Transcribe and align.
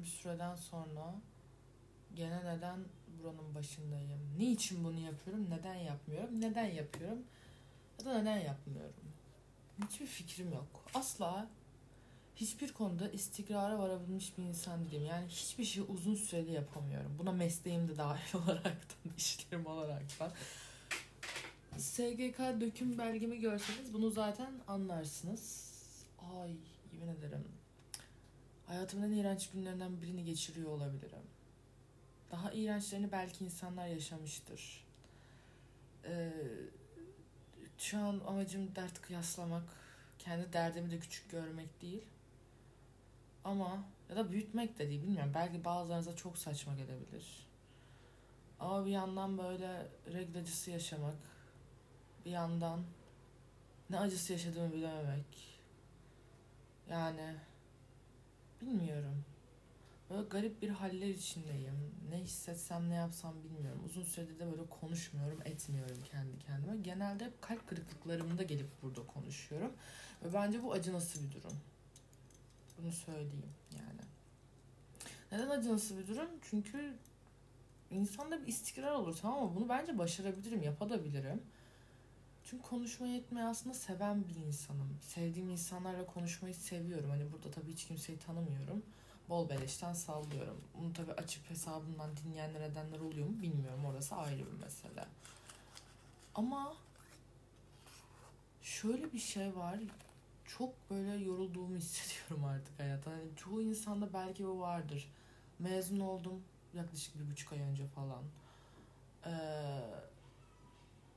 uzun 0.00 0.02
bir 0.02 0.08
süreden 0.08 0.56
sonra 0.56 1.14
gene 2.14 2.44
neden 2.44 2.84
buranın 3.18 3.54
başındayım? 3.54 4.20
Niçin 4.38 4.84
bunu 4.84 4.98
yapıyorum? 4.98 5.50
Neden 5.50 5.74
yapmıyorum? 5.74 6.40
Neden 6.40 6.66
yapıyorum? 6.66 7.18
Ya 7.98 8.04
da 8.04 8.18
neden 8.18 8.38
yapmıyorum? 8.38 8.94
Hiçbir 9.84 10.06
fikrim 10.06 10.52
yok. 10.52 10.84
Asla 10.94 11.48
hiçbir 12.36 12.72
konuda 12.72 13.08
istikrara 13.10 13.78
varabilmiş 13.78 14.38
bir 14.38 14.42
insan 14.42 14.84
değilim. 14.84 15.04
Yani 15.04 15.28
hiçbir 15.28 15.64
şeyi 15.64 15.86
uzun 15.86 16.14
süreli 16.14 16.52
yapamıyorum. 16.52 17.16
Buna 17.18 17.32
mesleğim 17.32 17.88
de 17.88 17.96
dahil 17.96 18.36
olaraktan, 18.36 19.12
işlerim 19.16 19.66
olaraktan. 19.66 20.32
SGK 21.78 22.38
döküm 22.60 22.98
belgemi 22.98 23.40
görseniz 23.40 23.94
bunu 23.94 24.10
zaten 24.10 24.52
anlarsınız. 24.68 25.70
Ay 26.18 26.50
yemin 26.92 27.08
ederim. 27.08 27.59
Hayatımın 28.70 29.12
en 29.12 29.16
iğrenç 29.16 29.50
günlerinden 29.50 30.02
birini 30.02 30.24
geçiriyor 30.24 30.70
olabilirim. 30.70 31.22
Daha 32.30 32.52
iğrençlerini 32.52 33.12
belki 33.12 33.44
insanlar 33.44 33.86
yaşamıştır. 33.86 34.84
Ee, 36.04 36.32
şu 37.78 37.98
an 37.98 38.20
amacım 38.26 38.74
dert 38.76 39.02
kıyaslamak, 39.02 39.62
kendi 40.18 40.52
derdimi 40.52 40.90
de 40.90 40.98
küçük 40.98 41.30
görmek 41.30 41.82
değil. 41.82 42.04
Ama 43.44 43.84
ya 44.10 44.16
da 44.16 44.32
büyütmek 44.32 44.78
de 44.78 44.88
değil 44.88 45.02
bilmiyorum. 45.02 45.32
Belki 45.34 45.64
bazılarınıza 45.64 46.16
çok 46.16 46.38
saçma 46.38 46.74
gelebilir. 46.74 47.46
Ama 48.60 48.86
bir 48.86 48.90
yandan 48.90 49.38
böyle 49.38 49.88
regl 50.12 50.38
acısı 50.38 50.70
yaşamak, 50.70 51.18
bir 52.24 52.30
yandan 52.30 52.84
ne 53.90 53.98
acısı 54.00 54.32
yaşadığımı 54.32 54.72
bilememek. 54.72 55.60
Yani 56.90 57.34
bilmiyorum. 58.60 59.24
Böyle 60.10 60.28
garip 60.28 60.62
bir 60.62 60.68
haller 60.68 61.08
içindeyim. 61.08 61.94
Ne 62.10 62.16
hissetsem 62.16 62.90
ne 62.90 62.94
yapsam 62.94 63.34
bilmiyorum. 63.44 63.82
Uzun 63.86 64.02
süredir 64.02 64.38
de 64.38 64.50
böyle 64.50 64.66
konuşmuyorum, 64.66 65.40
etmiyorum 65.44 65.96
kendi 66.10 66.38
kendime. 66.38 66.76
Genelde 66.76 67.24
hep 67.24 67.42
kalp 67.42 67.68
kırıklıklarımda 67.68 68.42
gelip 68.42 68.82
burada 68.82 69.06
konuşuyorum. 69.06 69.72
Ve 70.24 70.34
bence 70.34 70.62
bu 70.62 70.72
acınası 70.72 71.22
bir 71.22 71.32
durum. 71.32 71.56
Bunu 72.78 72.92
söyleyeyim 72.92 73.42
yani. 73.72 74.00
Neden 75.32 75.50
acınası 75.50 75.98
bir 75.98 76.06
durum? 76.06 76.28
Çünkü 76.42 76.94
insanda 77.90 78.42
bir 78.42 78.46
istikrar 78.46 78.92
olur 78.92 79.16
tamam 79.22 79.44
mı? 79.44 79.56
Bunu 79.56 79.68
bence 79.68 79.98
başarabilirim, 79.98 80.62
yapabilirim. 80.62 81.42
Çünkü 82.50 82.62
konuşmayı 82.62 83.16
etmeyi 83.16 83.46
aslında 83.46 83.74
seven 83.74 84.28
bir 84.28 84.34
insanım. 84.34 84.98
Sevdiğim 85.02 85.48
insanlarla 85.48 86.06
konuşmayı 86.06 86.54
seviyorum. 86.54 87.10
Hani 87.10 87.32
burada 87.32 87.50
tabii 87.50 87.72
hiç 87.72 87.86
kimseyi 87.86 88.18
tanımıyorum. 88.18 88.82
Bol 89.28 89.48
beleşten 89.48 89.92
sallıyorum. 89.92 90.60
Bunu 90.74 90.92
tabii 90.92 91.12
açıp 91.12 91.50
hesabımdan 91.50 92.10
dinleyenler 92.16 92.60
edenler 92.60 93.00
oluyor 93.00 93.26
mu 93.26 93.42
bilmiyorum. 93.42 93.84
Orası 93.84 94.14
ayrı 94.14 94.38
bir 94.38 94.64
mesele. 94.64 95.04
Ama 96.34 96.76
şöyle 98.62 99.12
bir 99.12 99.18
şey 99.18 99.56
var. 99.56 99.78
Çok 100.44 100.90
böyle 100.90 101.24
yorulduğumu 101.24 101.76
hissediyorum 101.76 102.44
artık 102.44 102.78
hayata. 102.78 103.10
Hani 103.10 103.36
çoğu 103.36 103.62
insanda 103.62 104.12
belki 104.12 104.44
bu 104.44 104.60
vardır. 104.60 105.12
Mezun 105.58 106.00
oldum 106.00 106.42
yaklaşık 106.74 107.18
bir 107.18 107.30
buçuk 107.30 107.52
ay 107.52 107.60
önce 107.60 107.86
falan. 107.86 108.22
Ee, 109.26 109.30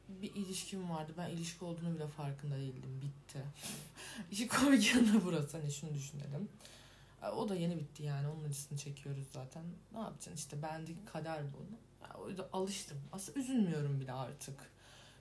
bir 0.09 0.35
ilişkim 0.35 0.89
vardı. 0.89 1.13
Ben 1.17 1.29
ilişki 1.29 1.65
olduğunu 1.65 1.95
bile 1.95 2.07
farkında 2.07 2.55
değildim. 2.55 3.01
Bitti. 3.01 3.39
İşi 4.31 4.47
komik 4.47 4.95
yanı 4.95 5.25
burası. 5.25 5.57
Hani 5.57 5.71
şunu 5.71 5.93
düşünelim. 5.93 6.49
O 7.35 7.49
da 7.49 7.55
yeni 7.55 7.77
bitti 7.77 8.03
yani. 8.03 8.27
Onun 8.27 8.43
acısını 8.43 8.77
çekiyoruz 8.77 9.27
zaten. 9.31 9.63
Ne 9.93 9.99
yapacaksın 9.99 10.35
işte 10.35 10.61
bendeki 10.61 11.05
kader 11.05 11.41
bu. 11.53 11.57
Yani 12.03 12.23
o 12.23 12.29
yüzden 12.29 12.45
alıştım. 12.53 12.97
Aslında 13.11 13.39
üzülmüyorum 13.39 13.99
bile 13.99 14.11
artık. 14.11 14.71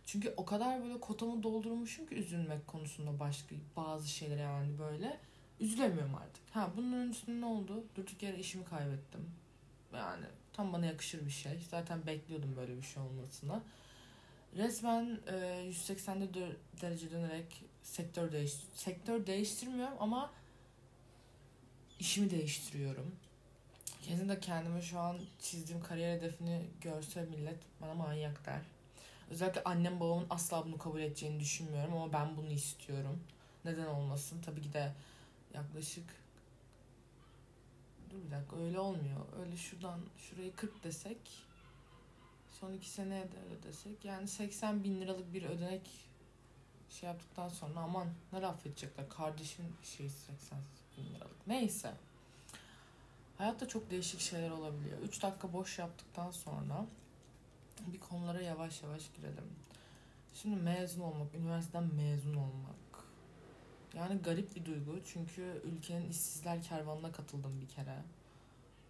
Çünkü 0.06 0.34
o 0.36 0.44
kadar 0.44 0.84
böyle 0.84 1.00
kotamı 1.00 1.42
doldurmuşum 1.42 2.06
ki 2.06 2.14
üzülmek 2.14 2.66
konusunda 2.66 3.20
başka 3.20 3.54
bazı 3.76 4.08
şeyler 4.08 4.36
yani 4.36 4.78
böyle. 4.78 5.20
Üzülemiyorum 5.60 6.14
artık. 6.14 6.42
Ha 6.50 6.70
bunun 6.76 6.92
öncesinde 6.92 7.40
ne 7.40 7.46
oldu? 7.46 7.84
Durduk 7.96 8.22
yere 8.22 8.38
işimi 8.38 8.64
kaybettim. 8.64 9.30
Yani 9.94 10.24
tam 10.52 10.72
bana 10.72 10.86
yakışır 10.86 11.26
bir 11.26 11.30
şey. 11.30 11.60
Zaten 11.70 12.06
bekliyordum 12.06 12.56
böyle 12.56 12.76
bir 12.76 12.82
şey 12.82 13.02
olmasını. 13.02 13.60
Resmen 14.56 15.20
e, 15.26 15.62
180 15.66 16.28
derece 16.80 17.10
dönerek 17.10 17.64
sektör 17.82 18.32
değiş 18.32 18.52
sektör 18.74 19.26
değiştirmiyorum 19.26 19.96
ama 20.00 20.30
işimi 21.98 22.30
değiştiriyorum. 22.30 23.16
Kesinlikle 24.02 24.40
kendime 24.40 24.82
şu 24.82 24.98
an 24.98 25.18
çizdiğim 25.38 25.82
kariyer 25.82 26.16
hedefini 26.16 26.66
görse 26.80 27.24
millet 27.24 27.58
bana 27.80 27.94
manyak 27.94 28.46
der. 28.46 28.60
Özellikle 29.30 29.62
annem 29.64 30.00
babamın 30.00 30.26
asla 30.30 30.64
bunu 30.64 30.78
kabul 30.78 31.00
edeceğini 31.00 31.40
düşünmüyorum 31.40 31.94
ama 31.94 32.12
ben 32.12 32.36
bunu 32.36 32.50
istiyorum. 32.50 33.20
Neden 33.64 33.86
olmasın? 33.86 34.42
Tabii 34.44 34.62
ki 34.62 34.72
de 34.72 34.92
yaklaşık 35.54 36.04
dur 38.10 38.16
bir 38.26 38.30
dakika 38.30 38.56
öyle 38.56 38.80
olmuyor. 38.80 39.20
Öyle 39.40 39.56
şuradan 39.56 40.00
şurayı 40.18 40.56
40 40.56 40.84
desek 40.84 41.18
son 42.62 42.72
iki 42.72 42.90
seneye 42.90 43.22
de 43.22 43.36
öyle 43.44 43.62
desek 43.62 44.04
yani 44.04 44.28
80 44.28 44.84
bin 44.84 45.00
liralık 45.00 45.34
bir 45.34 45.42
ödenek 45.42 45.90
şey 46.90 47.08
yaptıktan 47.08 47.48
sonra 47.48 47.80
aman 47.80 48.08
ne 48.32 48.40
laf 48.40 48.66
edecekler 48.66 49.08
kardeşin 49.08 49.64
şey 49.82 50.08
80 50.08 50.58
bin 50.96 51.14
liralık. 51.14 51.46
Neyse. 51.46 51.94
Hayatta 53.38 53.68
çok 53.68 53.90
değişik 53.90 54.20
şeyler 54.20 54.50
olabiliyor. 54.50 54.98
3 54.98 55.22
dakika 55.22 55.52
boş 55.52 55.78
yaptıktan 55.78 56.30
sonra 56.30 56.86
bir 57.86 58.00
konulara 58.00 58.42
yavaş 58.42 58.82
yavaş 58.82 59.02
girelim. 59.16 59.50
Şimdi 60.34 60.56
mezun 60.56 61.00
olmak 61.00 61.34
üniversiteden 61.34 61.94
mezun 61.94 62.34
olmak. 62.34 63.04
Yani 63.94 64.22
garip 64.22 64.56
bir 64.56 64.64
duygu 64.64 65.00
çünkü 65.04 65.62
ülkenin 65.64 66.10
işsizler 66.10 66.62
kervanına 66.62 67.12
katıldım 67.12 67.60
bir 67.60 67.68
kere 67.68 68.02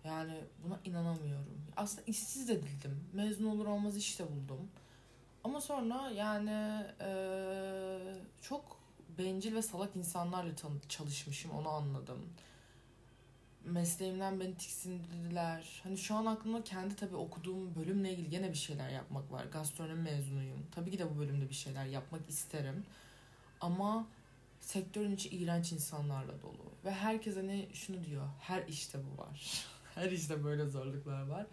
yani 0.05 0.35
buna 0.65 0.81
inanamıyorum. 0.85 1.63
Aslında 1.77 2.03
işsiz 2.07 2.49
de 2.49 2.63
değildim. 2.63 3.05
Mezun 3.13 3.47
olur 3.47 3.67
olmaz 3.67 3.97
işte 3.97 4.25
buldum. 4.25 4.69
Ama 5.45 5.61
sonra 5.61 6.11
yani 6.11 6.87
e, 7.01 7.11
çok 8.41 8.81
bencil 9.19 9.55
ve 9.55 9.63
salak 9.63 9.97
insanlarla 9.97 10.53
çalışmışım 10.89 11.51
onu 11.51 11.69
anladım. 11.69 12.19
Mesleğimden 13.65 14.41
beni 14.41 14.55
tiksindirdiler. 14.55 15.81
Hani 15.83 15.99
şu 15.99 16.15
an 16.15 16.27
aklımda 16.27 16.65
kendi 16.65 16.97
tabii 16.97 17.17
okuduğum 17.17 17.75
bölümle 17.75 18.13
ilgili 18.13 18.31
gene 18.31 18.51
bir 18.51 18.57
şeyler 18.57 18.89
yapmak 18.91 19.33
var. 19.33 19.45
Gastronomi 19.45 20.03
mezunuyum. 20.03 20.67
Tabii 20.75 20.91
ki 20.91 20.99
de 20.99 21.15
bu 21.15 21.19
bölümde 21.19 21.49
bir 21.49 21.55
şeyler 21.55 21.87
yapmak 21.87 22.29
isterim. 22.29 22.85
Ama 23.61 24.07
sektörün 24.61 25.15
içi 25.15 25.29
iğrenç 25.29 25.73
insanlarla 25.73 26.43
dolu. 26.43 26.73
Ve 26.85 26.91
herkes 26.91 27.37
hani 27.37 27.69
şunu 27.73 28.05
diyor. 28.05 28.29
Her 28.41 28.67
işte 28.69 28.99
bu 28.99 29.23
var. 29.23 29.67
Her 29.95 30.11
işte 30.11 30.45
böyle 30.45 30.67
zorluklar 30.67 31.27
var. 31.27 31.47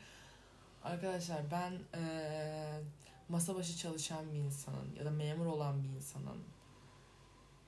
Arkadaşlar 0.84 1.52
ben 1.52 2.00
e, 2.00 2.82
masa 3.30 3.56
başı 3.56 3.78
çalışan 3.78 4.34
bir 4.34 4.38
insanın 4.38 4.96
ya 5.00 5.06
da 5.06 5.12
memur 5.12 5.46
olan 5.46 5.84
bir 5.84 5.90
insanın 5.90 6.44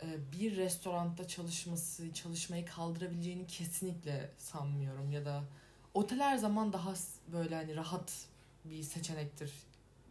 e, 0.04 0.32
bir 0.32 0.58
restoranda 0.58 1.28
çalışması, 1.28 2.14
çalışmayı 2.14 2.66
kaldırabileceğini 2.66 3.48
kesinlikle 3.48 4.32
sanmıyorum. 4.38 5.12
Ya 5.12 5.26
da 5.26 5.44
otel 5.94 6.20
her 6.20 6.38
zaman 6.38 6.74
daha 6.74 6.94
böyle 7.28 7.56
hani 7.56 7.76
rahat 7.76 8.26
bir 8.66 8.84
seçenektir. 8.84 9.54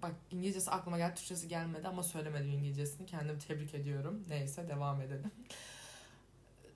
Bak 0.03 0.13
İngilizcesi 0.31 0.71
aklıma 0.71 0.99
geldi, 0.99 1.15
Türkçesi 1.15 1.49
gelmedi 1.49 1.89
ama 1.89 2.03
söylemedim 2.03 2.53
İngilizcesini. 2.53 3.07
Kendimi 3.07 3.39
tebrik 3.39 3.75
ediyorum. 3.75 4.25
Neyse 4.29 4.69
devam 4.69 5.01
edelim 5.01 5.31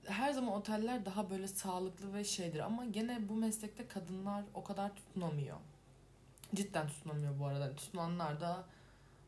her 0.06 0.32
zaman 0.32 0.52
oteller 0.52 1.04
daha 1.04 1.30
böyle 1.30 1.48
sağlıklı 1.48 2.14
ve 2.14 2.24
şeydir 2.24 2.60
ama 2.60 2.84
gene 2.84 3.28
bu 3.28 3.34
meslekte 3.34 3.88
kadınlar 3.88 4.44
o 4.54 4.64
kadar 4.64 4.96
tutunamıyor. 4.96 5.56
Cidden 6.54 6.88
tutunamıyor 6.88 7.38
bu 7.38 7.46
arada. 7.46 7.74
Tutunanlar 7.74 8.40
da 8.40 8.64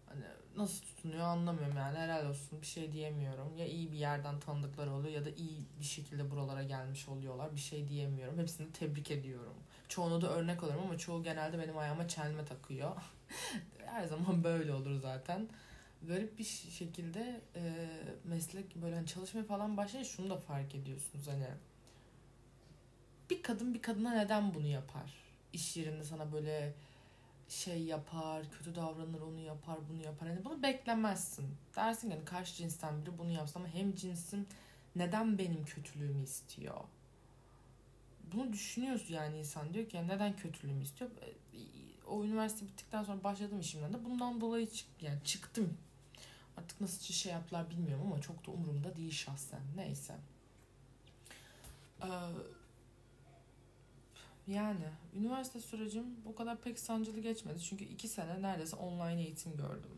hani 0.07 0.25
nasıl 0.57 0.85
tutunuyor 0.85 1.25
anlamıyorum 1.25 1.77
yani 1.77 1.99
helal 1.99 2.27
olsun 2.27 2.61
bir 2.61 2.67
şey 2.67 2.93
diyemiyorum. 2.93 3.57
Ya 3.57 3.67
iyi 3.67 3.93
bir 3.93 3.97
yerden 3.97 4.41
tanıdıkları 4.41 4.93
oluyor 4.93 5.15
ya 5.15 5.25
da 5.25 5.31
iyi 5.31 5.67
bir 5.81 5.85
şekilde 5.85 6.31
buralara 6.31 6.63
gelmiş 6.63 7.09
oluyorlar. 7.09 7.55
Bir 7.55 7.61
şey 7.61 7.89
diyemiyorum. 7.89 8.39
Hepsini 8.39 8.73
tebrik 8.73 9.11
ediyorum. 9.11 9.55
Çoğunu 9.89 10.21
da 10.21 10.29
örnek 10.31 10.63
alıyorum 10.63 10.85
ama 10.85 10.99
çoğu 10.99 11.23
genelde 11.23 11.59
benim 11.59 11.79
ayağıma 11.79 12.09
çelme 12.09 12.45
takıyor. 12.45 12.97
Her 13.87 14.05
zaman 14.05 14.45
böyle 14.45 14.73
olur 14.73 15.01
zaten 15.01 15.49
garip 16.03 16.39
bir 16.39 16.45
şekilde 16.45 17.41
e, 17.57 17.87
meslek 18.25 18.77
böyle 18.77 18.95
hani 18.95 19.07
çalışmaya 19.07 19.45
falan 19.45 19.77
başlayınca 19.77 20.11
şunu 20.11 20.31
da 20.31 20.37
fark 20.37 20.75
ediyorsunuz 20.75 21.29
hani 21.29 21.47
bir 23.31 23.43
kadın 23.43 23.75
bir 23.75 23.83
kadına 23.83 24.15
neden 24.15 24.55
bunu 24.55 24.67
yapar? 24.67 25.15
İş 25.53 25.77
yerinde 25.77 26.05
sana 26.05 26.33
böyle 26.33 26.75
şey 27.49 27.83
yapar, 27.83 28.51
kötü 28.51 28.75
davranır, 28.75 29.21
onu 29.21 29.41
yapar, 29.41 29.79
bunu 29.91 30.03
yapar. 30.03 30.29
Hani 30.29 30.45
bunu 30.45 30.63
beklemezsin. 30.63 31.47
Dersin 31.77 32.11
yani 32.11 32.25
karşı 32.25 32.55
cinsten 32.55 33.03
biri 33.03 33.19
bunu 33.19 33.31
yapsa 33.31 33.61
ama 33.61 33.69
hem 33.69 33.95
cinsim 33.95 34.47
neden 34.97 35.39
benim 35.39 35.65
kötülüğümü 35.65 36.23
istiyor? 36.23 36.81
bunu 38.33 38.53
düşünüyoruz 38.53 39.11
yani 39.11 39.39
insan 39.39 39.75
diyor 39.75 39.89
ki 39.89 40.09
neden 40.09 40.37
kötülüğümü 40.37 40.83
istiyor. 40.83 41.11
O 42.07 42.25
üniversite 42.25 42.67
bittikten 42.67 43.05
sonra 43.05 43.25
başladım 43.25 43.61
işimden 43.61 43.93
de 43.93 44.05
bundan 44.05 44.41
dolayı 44.41 44.71
çık 44.71 44.89
yani 45.01 45.19
çıktım. 45.25 45.77
Artık 46.57 46.81
nasıl 46.81 47.15
şey 47.15 47.33
yaptılar 47.33 47.71
bilmiyorum 47.71 48.07
ama 48.07 48.21
çok 48.21 48.47
da 48.47 48.51
umurumda 48.51 48.97
değil 48.97 49.13
şahsen. 49.13 49.61
Neyse. 49.77 50.15
Ee, 52.03 52.09
yani 54.47 54.85
üniversite 55.15 55.61
sürecim 55.61 56.05
o 56.27 56.35
kadar 56.35 56.61
pek 56.61 56.79
sancılı 56.79 57.21
geçmedi. 57.21 57.61
Çünkü 57.61 57.85
iki 57.85 58.09
sene 58.09 58.43
neredeyse 58.43 58.77
online 58.77 59.23
eğitim 59.23 59.57
gördüm. 59.57 59.91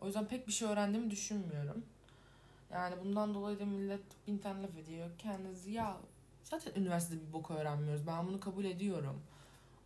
O 0.00 0.06
yüzden 0.06 0.26
pek 0.26 0.46
bir 0.46 0.52
şey 0.52 0.68
öğrendiğimi 0.68 1.10
düşünmüyorum. 1.10 1.84
Yani 2.72 2.94
bundan 3.04 3.34
dolayı 3.34 3.60
da 3.60 3.64
millet 3.64 4.26
bin 4.26 4.38
tane 4.38 4.62
laf 4.62 4.76
ediyor. 4.76 5.10
Kendinizi 5.18 5.70
ya 5.70 5.96
zaten 6.44 6.80
üniversitede 6.80 7.28
bir 7.28 7.32
bok 7.32 7.50
öğrenmiyoruz. 7.50 8.06
Ben 8.06 8.26
bunu 8.26 8.40
kabul 8.40 8.64
ediyorum. 8.64 9.22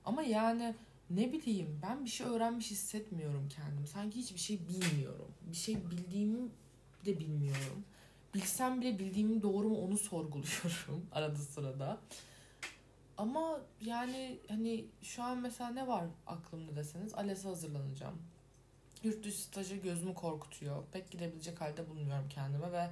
Ama 0.05 0.23
yani 0.23 0.75
ne 1.11 1.33
bileyim 1.33 1.81
ben 1.83 2.05
bir 2.05 2.11
şey 2.11 2.27
öğrenmiş 2.27 2.71
hissetmiyorum 2.71 3.49
kendim. 3.49 3.87
Sanki 3.87 4.19
hiçbir 4.19 4.41
şey 4.41 4.69
bilmiyorum. 4.69 5.29
Bir 5.51 5.57
şey 5.57 5.91
bildiğimi 5.91 6.49
de 7.05 7.19
bilmiyorum. 7.19 7.85
Bilsem 8.35 8.81
bile 8.81 8.99
bildiğimin 8.99 9.43
doğru 9.43 9.69
mu 9.69 9.77
onu 9.79 9.99
sorguluyorum 9.99 11.07
arada 11.13 11.39
sırada. 11.39 12.01
Ama 13.19 13.61
yani 13.81 14.39
hani 14.49 14.85
şu 15.03 15.23
an 15.23 15.39
mesela 15.39 15.71
ne 15.71 15.87
var 15.87 16.05
aklımda 16.27 16.77
deseniz 16.77 17.15
ALES'e 17.15 17.49
hazırlanacağım. 17.49 18.23
Yurt 19.03 19.25
dışı 19.25 19.43
stajı 19.43 19.77
gözümü 19.77 20.15
korkutuyor. 20.15 20.85
Pek 20.93 21.11
gidebilecek 21.11 21.61
halde 21.61 21.89
bulmuyorum 21.89 22.29
kendime 22.29 22.73
ve 22.73 22.91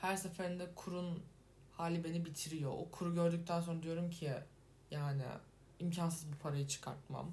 her 0.00 0.16
seferinde 0.16 0.66
kurun 0.74 1.22
hali 1.72 2.04
beni 2.04 2.24
bitiriyor. 2.24 2.72
O 2.72 2.88
kuru 2.90 3.14
gördükten 3.14 3.60
sonra 3.60 3.82
diyorum 3.82 4.10
ki 4.10 4.32
yani 4.90 5.22
imkansız 5.78 6.32
bu 6.32 6.36
parayı 6.36 6.66
çıkartmam. 6.66 7.32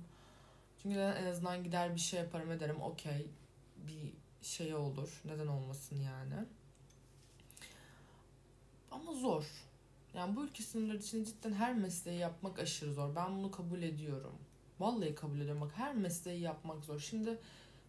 Çünkü 0.82 1.00
en 1.00 1.26
azından 1.26 1.64
gider 1.64 1.96
bir 1.96 2.00
şey 2.00 2.20
yaparım 2.20 2.52
ederim. 2.52 2.82
Okey 2.82 3.28
bir 3.88 4.14
şey 4.42 4.76
olur. 4.76 5.22
Neden 5.26 5.48
olmasın 5.48 5.96
yani. 5.96 6.46
Ama 8.92 9.14
zor. 9.14 9.46
Yani 10.14 10.36
bu 10.36 10.46
ülke 10.46 10.64
sınırları 10.64 10.98
içinde 10.98 11.26
cidden 11.26 11.54
her 11.54 11.76
mesleği 11.76 12.20
yapmak 12.20 12.60
aşırı 12.60 12.94
zor. 12.94 13.16
Ben 13.16 13.38
bunu 13.38 13.52
kabul 13.52 13.82
ediyorum. 13.82 14.36
Vallahi 14.80 15.16
kabul 15.16 15.40
ediyorum. 15.40 15.62
Bak 15.62 15.72
her 15.76 15.96
mesleği 15.96 16.42
yapmak 16.42 16.86
zor. 16.86 17.00
Şimdi 17.00 17.40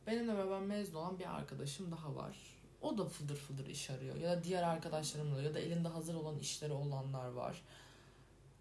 benimle 0.07 0.37
beraber 0.37 0.61
mezun 0.61 0.95
olan 0.95 1.19
bir 1.19 1.37
arkadaşım 1.37 1.93
daha 1.93 2.15
var. 2.17 2.37
O 2.83 2.99
da 2.99 3.05
fıdır 3.05 3.37
fıdır 3.37 3.67
iş 3.67 3.91
arıyor. 3.91 4.17
Ya 4.17 4.31
da 4.31 4.45
diğer 4.45 4.63
arkadaşlarım 4.63 5.37
da 5.37 5.43
ya 5.43 5.55
da 5.55 5.59
elinde 5.59 5.89
hazır 5.89 6.15
olan 6.15 6.39
işleri 6.39 6.73
olanlar 6.73 7.29
var. 7.29 7.63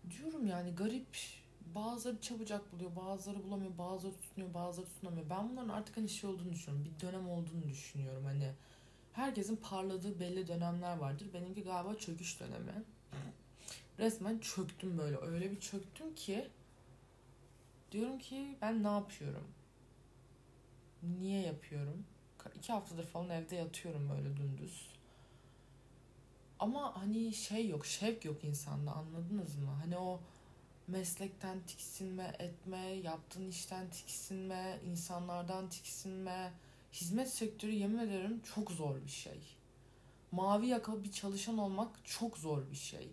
Diyorum 0.09 0.47
yani 0.47 0.75
garip 0.75 1.17
bazıları 1.75 2.21
çabucak 2.21 2.73
buluyor, 2.73 2.95
bazıları 2.95 3.43
bulamıyor, 3.43 3.77
bazıları 3.77 4.15
tutunuyor, 4.15 4.53
bazıları 4.53 4.89
tutunamıyor. 4.89 5.29
Ben 5.29 5.49
bunların 5.49 5.69
artık 5.69 5.97
hani 5.97 6.09
şey 6.09 6.29
olduğunu 6.29 6.51
düşünüyorum. 6.51 6.85
Bir 6.85 7.07
dönem 7.07 7.29
olduğunu 7.29 7.63
düşünüyorum. 7.69 8.25
Hani 8.25 8.51
herkesin 9.13 9.55
parladığı 9.55 10.19
belli 10.19 10.47
dönemler 10.47 10.97
vardır. 10.97 11.27
Benimki 11.33 11.63
galiba 11.63 11.95
çöküş 11.95 12.39
dönemi. 12.39 12.83
Resmen 13.99 14.39
çöktüm 14.39 14.97
böyle. 14.97 15.17
Öyle 15.17 15.51
bir 15.51 15.59
çöktüm 15.59 16.15
ki 16.15 16.47
diyorum 17.91 18.19
ki 18.19 18.57
ben 18.61 18.83
ne 18.83 18.87
yapıyorum? 18.87 19.47
Niye 21.19 21.41
yapıyorum? 21.41 22.05
İki 22.55 22.73
haftadır 22.73 23.05
falan 23.05 23.29
evde 23.29 23.55
yatıyorum 23.55 24.09
böyle 24.09 24.37
dümdüz. 24.37 24.87
Ama 26.59 27.01
hani 27.01 27.33
şey 27.33 27.69
yok, 27.69 27.85
şevk 27.85 28.25
yok 28.25 28.43
insanda 28.43 28.91
anladınız 28.91 29.55
mı? 29.55 29.71
Hani 29.81 29.97
o 29.97 30.19
meslekten 30.87 31.59
tiksinme 31.67 32.35
etme, 32.39 32.87
yaptığın 32.87 33.47
işten 33.47 33.89
tiksinme, 33.89 34.79
insanlardan 34.85 35.69
tiksinme. 35.69 36.53
Hizmet 36.93 37.29
sektörü 37.29 37.71
yemin 37.71 37.97
ederim 37.97 38.41
çok 38.55 38.71
zor 38.71 38.95
bir 39.05 39.11
şey. 39.11 39.39
Mavi 40.31 40.67
yakalı 40.67 41.03
bir 41.03 41.11
çalışan 41.11 41.57
olmak 41.57 42.05
çok 42.05 42.37
zor 42.37 42.71
bir 42.71 42.75
şey. 42.75 43.07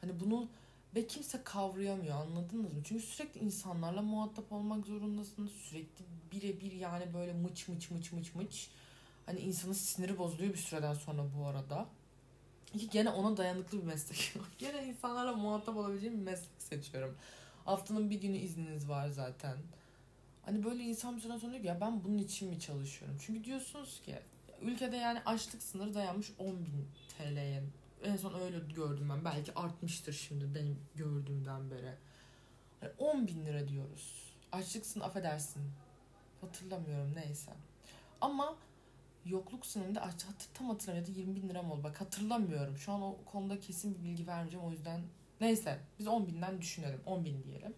Hani 0.00 0.20
bunu 0.20 0.48
ve 0.94 1.06
kimse 1.06 1.42
kavrayamıyor 1.44 2.16
anladınız 2.16 2.74
mı? 2.74 2.80
Çünkü 2.84 3.02
sürekli 3.02 3.40
insanlarla 3.40 4.02
muhatap 4.02 4.52
olmak 4.52 4.86
zorundasınız. 4.86 5.50
Sürekli 5.50 6.04
birebir 6.32 6.72
yani 6.72 7.14
böyle 7.14 7.32
mıç 7.32 7.68
mıç 7.68 7.90
mıç 7.90 8.12
mıç 8.12 8.34
mıç. 8.34 8.68
Hani 9.26 9.40
insanın 9.40 9.72
siniri 9.72 10.18
bozuluyor 10.18 10.52
bir 10.52 10.58
süreden 10.58 10.94
sonra 10.94 11.22
bu 11.38 11.46
arada. 11.46 11.86
Ki 12.78 12.88
gene 12.90 13.10
ona 13.10 13.36
dayanıklı 13.36 13.78
bir 13.78 13.84
meslek. 13.84 14.32
gene 14.58 14.84
insanlarla 14.84 15.32
muhatap 15.32 15.76
olabileceğim 15.76 16.18
bir 16.20 16.24
meslek 16.24 16.62
seçiyorum. 16.62 17.16
Haftanın 17.64 18.10
bir 18.10 18.20
günü 18.20 18.36
izniniz 18.36 18.88
var 18.88 19.08
zaten. 19.08 19.56
Hani 20.44 20.64
böyle 20.64 20.82
insan 20.82 21.16
bir 21.16 21.20
süre 21.20 21.38
sonra 21.38 21.52
diyor 21.52 21.62
ki 21.62 21.68
ya 21.68 21.80
ben 21.80 22.04
bunun 22.04 22.18
için 22.18 22.48
mi 22.48 22.60
çalışıyorum? 22.60 23.18
Çünkü 23.26 23.44
diyorsunuz 23.44 24.02
ki 24.04 24.18
ülkede 24.62 24.96
yani 24.96 25.20
açlık 25.26 25.62
sınırı 25.62 25.94
dayanmış 25.94 26.32
10 26.38 26.46
bin 26.46 26.88
TL'ye. 27.18 27.62
En 28.04 28.16
son 28.16 28.40
öyle 28.40 28.58
gördüm 28.58 29.08
ben. 29.10 29.24
Belki 29.24 29.54
artmıştır 29.54 30.12
şimdi 30.12 30.54
benim 30.54 30.78
gördüğümden 30.94 31.70
beri. 31.70 31.94
Yani 32.82 32.92
10 32.98 33.26
bin 33.26 33.46
lira 33.46 33.68
diyoruz. 33.68 34.34
Açlık 34.52 34.86
sınırı 34.86 35.06
affedersin. 35.06 35.62
Hatırlamıyorum 36.40 37.14
neyse. 37.14 37.52
Ama 38.20 38.56
yokluk 39.24 39.66
sınırında 39.66 40.06
hatır, 40.06 40.28
tam 40.54 40.68
hatırlamıyorum 40.68 41.14
20 41.16 41.36
bin 41.36 41.48
lira 41.48 41.62
mı 41.62 41.72
oldu 41.72 41.84
bak 41.84 42.00
hatırlamıyorum. 42.00 42.76
Şu 42.76 42.92
an 42.92 43.02
o 43.02 43.16
konuda 43.24 43.60
kesin 43.60 43.94
bir 43.94 44.04
bilgi 44.04 44.26
vermeyeceğim 44.26 44.66
o 44.66 44.70
yüzden 44.70 45.00
neyse 45.40 45.80
biz 45.98 46.06
10 46.06 46.26
binden 46.26 46.60
düşünelim 46.60 47.00
10 47.06 47.24
bin 47.24 47.44
diyelim. 47.44 47.74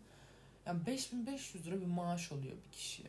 Yani 0.67 0.87
5500 0.87 1.67
lira 1.67 1.81
bir 1.81 1.87
maaş 1.87 2.33
oluyor 2.33 2.57
bir 2.67 2.73
kişiye. 2.73 3.09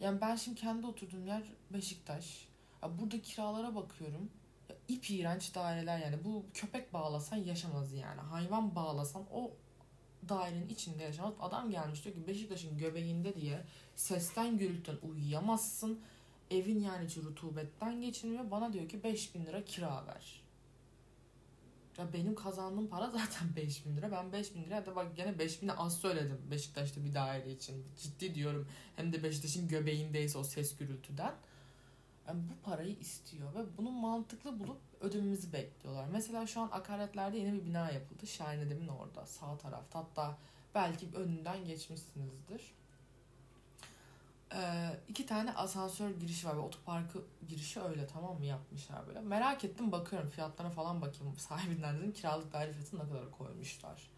Yani 0.00 0.20
ben 0.20 0.36
şimdi 0.36 0.60
kendi 0.60 0.86
oturduğum 0.86 1.26
yer 1.26 1.42
Beşiktaş. 1.70 2.48
Ya 2.82 2.98
burada 2.98 3.22
kiralara 3.22 3.74
bakıyorum. 3.74 4.30
Ya 4.68 4.76
ip 4.88 5.10
iğrenç 5.10 5.54
daireler 5.54 5.98
yani. 5.98 6.24
Bu 6.24 6.44
köpek 6.54 6.92
bağlasan 6.92 7.36
yaşamaz 7.36 7.92
yani. 7.92 8.20
Hayvan 8.20 8.74
bağlasan 8.74 9.22
o 9.32 9.50
dairenin 10.28 10.68
içinde 10.68 11.02
yaşamaz. 11.02 11.34
Adam 11.40 11.70
gelmiş 11.70 12.04
diyor 12.04 12.14
ki 12.14 12.26
Beşiktaş'ın 12.26 12.78
göbeğinde 12.78 13.34
diye 13.34 13.64
sesten 13.96 14.58
gürültüden 14.58 15.08
uyuyamazsın 15.08 16.00
evin 16.50 16.80
yani 16.80 17.04
içi 17.04 17.22
rutubetten 17.22 18.00
geçiniyor. 18.00 18.50
Bana 18.50 18.72
diyor 18.72 18.88
ki 18.88 19.02
5000 19.02 19.46
lira 19.46 19.64
kira 19.64 20.06
ver. 20.06 20.42
Ya 21.98 22.12
benim 22.12 22.34
kazandığım 22.34 22.88
para 22.88 23.10
zaten 23.10 23.48
5000 23.56 23.96
lira. 23.96 24.12
Ben 24.12 24.32
5000 24.32 24.62
lira 24.62 24.86
da 24.86 24.96
bak 24.96 25.16
gene 25.16 25.30
5000'i 25.30 25.72
az 25.72 25.98
söyledim 25.98 26.38
Beşiktaş'ta 26.50 27.04
bir 27.04 27.14
daire 27.14 27.52
için. 27.52 27.84
Ciddi 28.02 28.34
diyorum. 28.34 28.68
Hem 28.96 29.12
de 29.12 29.22
Beşiktaş'ın 29.22 29.68
göbeğindeyiz 29.68 30.36
o 30.36 30.44
ses 30.44 30.76
gürültüden. 30.76 31.34
Yani 32.28 32.40
bu 32.50 32.70
parayı 32.70 32.96
istiyor 32.98 33.54
ve 33.54 33.76
bunu 33.78 33.90
mantıklı 33.90 34.60
bulup 34.60 34.80
ödememizi 35.00 35.52
bekliyorlar. 35.52 36.06
Mesela 36.12 36.46
şu 36.46 36.60
an 36.60 36.68
akaretlerde 36.72 37.38
yeni 37.38 37.52
bir 37.52 37.64
bina 37.64 37.90
yapıldı. 37.90 38.26
Şahin 38.26 38.60
Edem'in 38.60 38.88
orada 38.88 39.26
sağ 39.26 39.58
tarafta. 39.58 39.98
Hatta 39.98 40.38
belki 40.74 41.08
önünden 41.14 41.64
geçmişsinizdir. 41.64 42.75
Ee, 44.54 44.90
iki 45.08 45.26
tane 45.26 45.54
asansör 45.54 46.10
girişi 46.10 46.46
var 46.46 46.56
ve 46.56 46.60
otoparkı 46.60 47.24
girişi 47.48 47.80
öyle 47.80 48.06
tamam 48.06 48.38
mı 48.38 48.44
yapmışlar 48.44 49.06
böyle. 49.06 49.20
Merak 49.20 49.64
ettim 49.64 49.92
bakıyorum 49.92 50.30
fiyatlarına 50.30 50.72
falan 50.72 51.02
bakayım 51.02 51.34
sahibinden 51.38 51.98
dedim 51.98 52.12
kiralık 52.12 52.52
daire 52.52 52.72
fiyatını 52.72 53.04
ne 53.04 53.08
kadar 53.08 53.30
koymuşlar. 53.30 54.10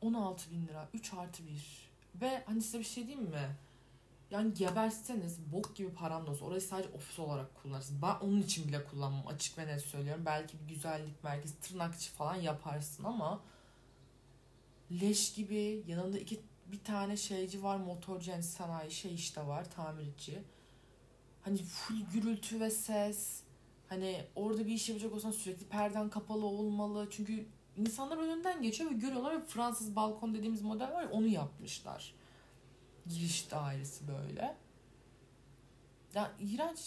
16 0.00 0.50
bin 0.50 0.66
lira 0.66 0.88
3 0.94 1.14
artı 1.14 1.46
1 1.46 1.90
ve 2.14 2.42
hani 2.46 2.62
size 2.62 2.78
bir 2.78 2.84
şey 2.84 3.06
diyeyim 3.06 3.30
mi? 3.30 3.56
Yani 4.30 4.54
geberseniz 4.54 5.38
bok 5.52 5.76
gibi 5.76 5.94
param 5.94 6.28
olsa 6.28 6.44
orayı 6.44 6.60
sadece 6.60 6.88
ofis 6.88 7.18
olarak 7.18 7.62
kullanırsınız. 7.62 8.02
Ben 8.02 8.14
onun 8.26 8.42
için 8.42 8.68
bile 8.68 8.84
kullanmam 8.84 9.26
açık 9.26 9.58
ve 9.58 9.66
net 9.66 9.80
söylüyorum. 9.80 10.22
Belki 10.26 10.60
bir 10.60 10.74
güzellik 10.74 11.24
merkezi 11.24 11.60
tırnakçı 11.60 12.10
falan 12.10 12.34
yaparsın 12.34 13.04
ama 13.04 13.40
leş 14.90 15.34
gibi 15.34 15.84
yanında 15.86 16.18
iki 16.18 16.40
bir 16.72 16.84
tane 16.84 17.16
şeyci 17.16 17.62
var 17.62 17.76
motorcu 17.76 18.30
yani 18.30 18.42
sanayi 18.42 18.90
şey 18.90 19.14
işte 19.14 19.46
var 19.46 19.70
tamirci. 19.70 20.42
Hani 21.42 21.58
full 21.58 22.00
gürültü 22.12 22.60
ve 22.60 22.70
ses. 22.70 23.42
Hani 23.88 24.24
orada 24.34 24.66
bir 24.66 24.72
iş 24.72 24.88
yapacak 24.88 25.12
olsan 25.12 25.30
sürekli 25.30 25.66
perden 25.66 26.10
kapalı 26.10 26.46
olmalı. 26.46 27.08
Çünkü 27.10 27.46
insanlar 27.76 28.18
önünden 28.18 28.62
geçiyor 28.62 28.90
ve 28.90 28.94
görüyorlar 28.94 29.36
ve 29.36 29.44
Fransız 29.44 29.96
balkon 29.96 30.34
dediğimiz 30.34 30.62
model 30.62 30.92
var 30.92 31.02
ya 31.02 31.10
onu 31.10 31.26
yapmışlar. 31.26 32.14
Giriş 33.06 33.50
dairesi 33.50 34.08
böyle. 34.08 34.56
Ya 36.14 36.32
iğrenç. 36.40 36.78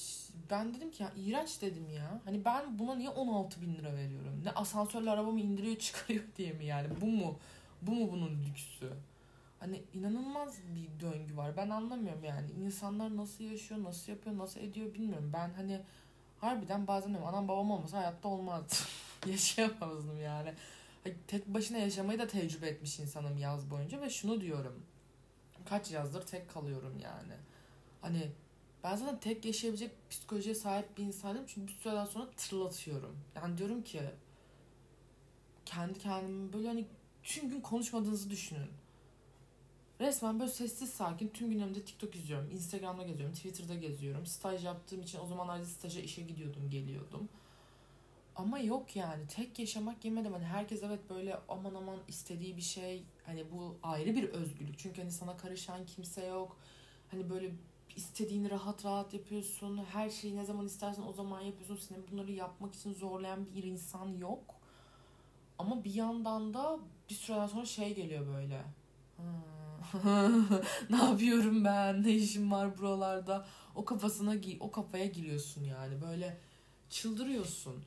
Ben 0.49 0.73
dedim 0.73 0.91
ki 0.91 1.03
ya 1.03 1.11
iğrenç 1.17 1.61
dedim 1.61 1.89
ya. 1.89 2.21
Hani 2.25 2.45
ben 2.45 2.79
buna 2.79 2.95
niye 2.95 3.09
16 3.09 3.61
bin 3.61 3.75
lira 3.75 3.95
veriyorum? 3.95 4.41
Ne 4.43 4.51
asansörle 4.51 5.11
arabamı 5.11 5.39
indiriyor 5.39 5.75
çıkarıyor 5.75 6.23
diye 6.37 6.53
mi 6.53 6.65
yani? 6.65 7.01
Bu 7.01 7.05
mu? 7.05 7.39
Bu 7.81 7.91
mu 7.91 8.11
bunun 8.11 8.43
lüksü? 8.43 8.93
Hani 9.61 9.83
inanılmaz 9.93 10.59
bir 10.75 10.99
döngü 10.99 11.37
var. 11.37 11.57
Ben 11.57 11.69
anlamıyorum 11.69 12.23
yani. 12.23 12.51
İnsanlar 12.51 13.17
nasıl 13.17 13.43
yaşıyor, 13.43 13.83
nasıl 13.83 14.11
yapıyor, 14.11 14.37
nasıl 14.37 14.59
ediyor 14.59 14.93
bilmiyorum. 14.93 15.29
Ben 15.33 15.53
hani 15.53 15.81
harbiden 16.39 16.87
bazen 16.87 17.09
diyorum 17.09 17.27
anam 17.27 17.47
babam 17.47 17.71
olmasa 17.71 17.97
hayatta 17.97 18.27
olmazdı. 18.27 18.75
Yaşayamazdım 19.27 20.21
yani. 20.21 20.53
Tek 21.27 21.47
başına 21.47 21.77
yaşamayı 21.77 22.19
da 22.19 22.27
tecrübe 22.27 22.67
etmiş 22.67 22.99
insanım 22.99 23.37
yaz 23.37 23.71
boyunca 23.71 24.01
ve 24.01 24.09
şunu 24.09 24.41
diyorum. 24.41 24.85
Kaç 25.65 25.91
yazdır 25.91 26.25
tek 26.25 26.49
kalıyorum 26.49 26.99
yani. 26.99 27.33
Hani 28.01 28.31
ben 28.83 28.95
zaten 28.95 29.19
tek 29.19 29.45
yaşayabilecek 29.45 29.91
psikolojiye 30.09 30.55
sahip 30.55 30.97
bir 30.97 31.03
insanım 31.03 31.43
çünkü 31.47 31.67
bir 31.67 31.79
süreden 31.79 32.05
sonra 32.05 32.29
tırlatıyorum. 32.37 33.17
Yani 33.35 33.57
diyorum 33.57 33.83
ki 33.83 34.01
kendi 35.65 35.99
kendime 35.99 36.53
böyle 36.53 36.67
hani 36.67 36.85
tüm 37.23 37.49
gün 37.49 37.61
konuşmadığınızı 37.61 38.29
düşünün. 38.29 38.80
Resmen 40.01 40.39
böyle 40.39 40.51
sessiz 40.51 40.89
sakin 40.89 41.27
tüm 41.27 41.49
gün 41.49 41.59
önümde 41.59 41.81
TikTok 41.81 42.15
izliyorum. 42.15 42.51
Instagram'da 42.51 43.03
geziyorum. 43.03 43.35
Twitter'da 43.35 43.75
geziyorum. 43.75 44.25
Staj 44.25 44.65
yaptığım 44.65 45.01
için 45.01 45.19
o 45.19 45.25
zamanlarda 45.25 45.65
staja 45.65 45.99
işe 46.01 46.21
gidiyordum 46.21 46.69
geliyordum. 46.69 47.29
Ama 48.35 48.59
yok 48.59 48.95
yani 48.95 49.27
tek 49.27 49.59
yaşamak 49.59 50.05
yemedim. 50.05 50.33
Hani 50.33 50.45
herkes 50.45 50.83
evet 50.83 51.09
böyle 51.09 51.39
aman 51.49 51.73
aman 51.73 51.99
istediği 52.07 52.57
bir 52.57 52.61
şey. 52.61 53.03
Hani 53.25 53.51
bu 53.51 53.77
ayrı 53.83 54.15
bir 54.15 54.23
özgürlük. 54.23 54.79
Çünkü 54.79 55.01
hani 55.01 55.11
sana 55.11 55.37
karışan 55.37 55.85
kimse 55.85 56.25
yok. 56.25 56.57
Hani 57.11 57.29
böyle 57.29 57.51
istediğini 57.95 58.49
rahat 58.49 58.85
rahat 58.85 59.13
yapıyorsun. 59.13 59.77
Her 59.77 60.09
şeyi 60.09 60.35
ne 60.35 60.45
zaman 60.45 60.65
istersen 60.65 61.03
o 61.03 61.13
zaman 61.13 61.41
yapıyorsun. 61.41 61.77
Seni 61.87 62.11
bunları 62.11 62.31
yapmak 62.31 62.75
için 62.75 62.93
zorlayan 62.93 63.53
bir 63.55 63.63
insan 63.63 64.17
yok. 64.17 64.55
Ama 65.59 65.83
bir 65.83 65.93
yandan 65.93 66.53
da 66.53 66.79
bir 67.09 67.15
süreden 67.15 67.47
sonra 67.47 67.65
şey 67.65 67.95
geliyor 67.95 68.27
böyle. 68.27 68.63
ne 70.89 70.97
yapıyorum 70.97 71.65
ben? 71.65 72.03
Ne 72.03 72.11
işim 72.11 72.51
var 72.51 72.77
buralarda? 72.77 73.47
O 73.75 73.85
kafasına 73.85 74.35
o 74.59 74.71
kafaya 74.71 75.05
giriyorsun 75.05 75.63
yani. 75.63 76.01
Böyle 76.01 76.37
çıldırıyorsun. 76.89 77.83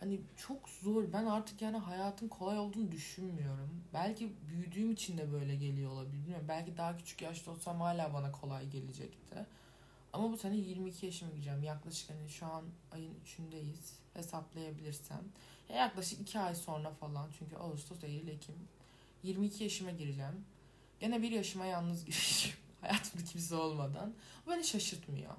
Hani 0.00 0.20
çok 0.36 0.68
zor. 0.68 1.12
Ben 1.12 1.26
artık 1.26 1.62
yani 1.62 1.76
hayatın 1.76 2.28
kolay 2.28 2.58
olduğunu 2.58 2.92
düşünmüyorum. 2.92 3.70
Belki 3.94 4.32
büyüdüğüm 4.48 4.92
için 4.92 5.18
de 5.18 5.32
böyle 5.32 5.56
geliyor 5.56 5.90
olabilir. 5.90 6.36
Belki 6.48 6.76
daha 6.76 6.96
küçük 6.96 7.22
yaşta 7.22 7.50
olsam 7.50 7.80
hala 7.80 8.14
bana 8.14 8.32
kolay 8.32 8.68
gelecekti. 8.70 9.46
Ama 10.12 10.32
bu 10.32 10.36
sene 10.36 10.56
22 10.56 11.06
yaşıma 11.06 11.30
gireceğim. 11.30 11.62
Yaklaşık 11.62 12.10
hani 12.10 12.28
şu 12.28 12.46
an 12.46 12.64
ayın 12.92 13.14
3'ündeyiz. 13.26 13.92
Hesaplayabilirsem. 14.14 15.22
Ya 15.68 15.76
yaklaşık 15.76 16.20
2 16.20 16.38
ay 16.38 16.54
sonra 16.54 16.90
falan. 16.90 17.30
Çünkü 17.38 17.56
Ağustos, 17.56 18.04
Eylül, 18.04 18.28
Ekim. 18.28 18.54
22 19.22 19.64
yaşıma 19.64 19.90
gireceğim. 19.90 20.44
Gene 21.02 21.22
bir 21.22 21.30
yaşıma 21.30 21.66
yalnız 21.66 22.04
gireceğim. 22.04 22.56
Hayatımda 22.80 23.24
kimse 23.24 23.54
olmadan. 23.54 24.14
Bu 24.46 24.50
beni 24.50 24.64
şaşırtmıyor. 24.64 25.34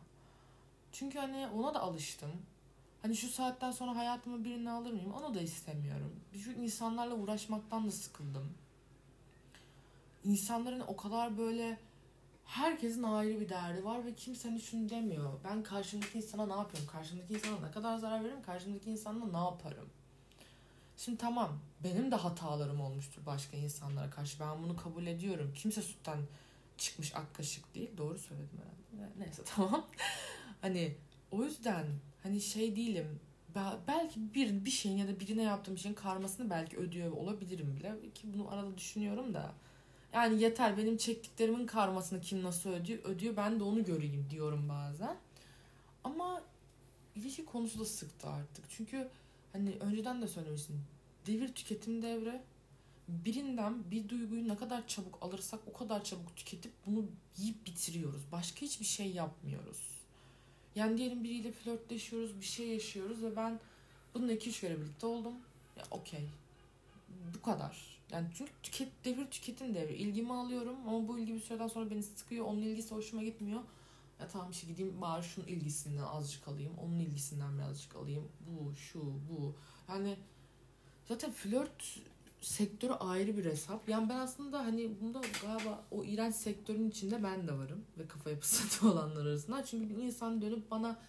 Çünkü 0.92 1.20
hani 1.20 1.48
ona 1.48 1.74
da 1.74 1.80
alıştım. 1.80 2.32
Hani 3.02 3.16
şu 3.16 3.30
saatten 3.30 3.72
sonra 3.72 3.96
hayatıma 3.96 4.44
birini 4.44 4.72
alır 4.72 4.92
mıyım? 4.92 5.14
Onu 5.14 5.36
da 5.36 5.42
istemiyorum. 5.42 6.16
Şu 6.44 6.52
insanlarla 6.52 7.16
uğraşmaktan 7.16 7.88
da 7.88 7.92
sıkıldım. 7.92 8.54
İnsanların 10.24 10.80
o 10.80 10.96
kadar 10.96 11.38
böyle 11.38 11.80
herkesin 12.46 13.04
ayrı 13.04 13.40
bir 13.40 13.50
derdi 13.50 13.86
var 13.86 14.06
ve 14.06 14.16
kimsenin 14.16 14.58
şunu 14.58 14.90
demiyor. 14.90 15.34
Ben 15.44 15.64
karşımdaki 15.64 16.18
insana 16.18 16.46
ne 16.46 16.54
yapıyorum? 16.54 16.90
Karşımdaki 16.92 17.34
insana 17.34 17.60
ne 17.60 17.72
kadar 17.72 17.98
zarar 17.98 18.24
veririm? 18.24 18.44
Karşımdaki 18.46 18.92
insanla 18.92 19.26
ne 19.26 19.46
yaparım? 19.46 19.90
Şimdi 21.06 21.18
tamam 21.18 21.60
benim 21.84 22.12
de 22.12 22.16
hatalarım 22.16 22.82
olmuştur 22.82 23.22
başka 23.26 23.58
insanlara 23.58 24.10
karşı. 24.10 24.40
Ben 24.40 24.64
bunu 24.64 24.76
kabul 24.76 25.06
ediyorum. 25.08 25.52
Kimse 25.56 25.82
sütten 25.82 26.18
çıkmış 26.78 27.16
ak 27.16 27.34
kaşık 27.34 27.76
değil. 27.76 27.90
Doğru 27.98 28.20
söyledim 28.20 28.60
herhalde. 28.60 29.12
Neyse 29.20 29.42
tamam. 29.56 29.88
hani 30.62 30.96
o 31.32 31.44
yüzden 31.44 31.86
hani 32.24 32.42
şey 32.42 32.76
değilim. 32.76 33.20
Belki 33.88 34.34
bir, 34.34 34.66
bir 34.66 34.70
şeyin 34.70 34.98
ya 34.98 35.08
da 35.08 35.20
birine 35.20 35.44
yaptığım 35.44 35.78
şeyin 35.78 35.96
karmasını 35.96 36.50
belki 36.50 36.78
ödüyor 36.78 37.12
olabilirim 37.12 37.76
bile. 37.76 37.96
Ki 38.14 38.28
bunu 38.34 38.52
arada 38.52 38.78
düşünüyorum 38.78 39.34
da. 39.34 39.52
Yani 40.14 40.42
yeter 40.42 40.78
benim 40.78 40.98
çektiklerimin 40.98 41.66
karmasını 41.66 42.22
kim 42.22 42.44
nasıl 42.44 42.70
ödüyor, 42.70 43.04
ödüyor 43.04 43.38
ben 43.38 43.60
de 43.60 43.64
onu 43.64 43.84
göreyim 43.84 44.28
diyorum 44.30 44.70
bazen. 44.70 45.18
Ama 46.04 46.42
ilişki 47.16 47.46
konusu 47.46 47.80
da 47.80 47.86
sıktı 47.86 48.28
artık. 48.30 48.66
Çünkü 48.70 49.10
hani 49.54 49.76
önceden 49.80 50.22
de 50.22 50.28
söylemiştim. 50.28 50.82
Devir 51.28 51.48
tüketim 51.48 52.02
devre. 52.02 52.44
Birinden 53.08 53.92
bir 53.92 54.10
duyguyu 54.10 54.48
ne 54.48 54.58
kadar 54.58 54.88
çabuk 54.88 55.18
alırsak 55.22 55.60
o 55.68 55.78
kadar 55.78 56.04
çabuk 56.04 56.36
tüketip 56.36 56.72
bunu 56.86 57.06
yiyip 57.38 57.66
bitiriyoruz. 57.66 58.22
Başka 58.32 58.62
hiçbir 58.62 58.86
şey 58.86 59.12
yapmıyoruz. 59.12 60.00
Yani 60.76 60.98
diyelim 60.98 61.24
biriyle 61.24 61.52
flörtleşiyoruz, 61.52 62.42
bir 62.42 62.46
şey 62.46 62.68
yaşıyoruz 62.68 63.24
ve 63.24 63.36
ben 63.36 63.60
bununla 64.14 64.32
iki 64.32 64.50
üç 64.50 64.62
kere 64.62 64.82
birlikte 64.82 65.06
oldum. 65.06 65.34
Ya 65.78 65.84
okey. 65.92 66.26
Bu 67.38 67.42
kadar. 67.42 68.00
Yani 68.12 68.28
çünkü 68.38 68.52
tüket, 68.64 69.06
devir 69.06 69.26
tüketim 69.26 69.74
devri. 69.74 69.94
İlgimi 69.94 70.34
alıyorum 70.34 70.76
ama 70.88 71.08
bu 71.08 71.20
ilgi 71.20 71.34
bir 71.34 71.40
süreden 71.40 71.68
sonra 71.68 71.92
beni 71.92 72.04
sıkıyor. 72.04 72.46
Onun 72.46 72.62
ilgisi 72.62 72.96
hoşuma 72.96 73.24
gitmiyor. 73.24 73.62
Ya 74.20 74.28
tamam 74.28 74.52
işte 74.52 74.68
gideyim 74.68 75.02
bari 75.02 75.24
şunun 75.24 75.48
ilgisinden 75.48 76.04
azıcık 76.04 76.48
alayım. 76.48 76.74
Onun 76.78 77.00
ilgisinden 77.00 77.58
birazcık 77.58 77.96
alayım. 77.96 78.28
Bu, 78.48 78.76
şu, 78.76 79.00
bu. 79.30 79.56
Yani 79.90 80.18
zaten 81.08 81.32
flört 81.32 82.00
sektörü 82.42 82.94
ayrı 82.94 83.38
bir 83.38 83.46
hesap. 83.46 83.90
Yani 83.90 84.10
ben 84.10 84.18
aslında 84.18 84.60
hani 84.60 84.92
bunda 85.02 85.22
galiba 85.42 85.84
o 85.92 86.04
iğrenç 86.04 86.36
sektörün 86.36 86.90
içinde 86.90 87.24
ben 87.24 87.48
de 87.48 87.58
varım. 87.58 87.86
Ve 87.98 88.08
kafa 88.08 88.30
yapısı 88.30 88.88
olanlar 88.92 89.26
arasında. 89.26 89.66
Çünkü 89.66 89.98
bir 89.98 90.04
insan 90.04 90.42
dönüp 90.42 90.72
bana 90.72 91.00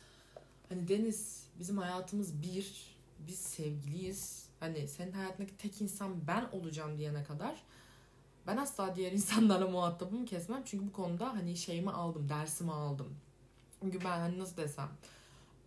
hani 0.69 0.89
Deniz 0.89 1.47
bizim 1.59 1.79
hayatımız 1.79 2.43
bir. 2.43 2.95
Biz 3.27 3.39
sevgiliyiz. 3.39 4.49
Hani 4.61 4.89
senin 4.89 5.13
hayatındaki 5.13 5.57
tek 5.57 5.81
insan 5.81 6.27
ben 6.27 6.49
olacağım 6.53 6.99
diyene 6.99 7.25
kadar 7.25 7.63
ben 8.47 8.57
asla 8.57 8.97
diğer 8.97 9.13
insanlarla 9.13 9.67
muhatabımı 9.71 10.25
kesmem. 10.25 10.63
Çünkü 10.65 10.87
bu 10.87 10.93
konuda 10.93 11.35
hani 11.35 11.57
şeyimi 11.57 11.91
aldım, 11.91 12.29
dersimi 12.29 12.73
aldım. 12.73 13.17
Çünkü 13.81 14.01
ben 14.01 14.19
hani 14.19 14.39
nasıl 14.39 14.57
desem 14.57 14.89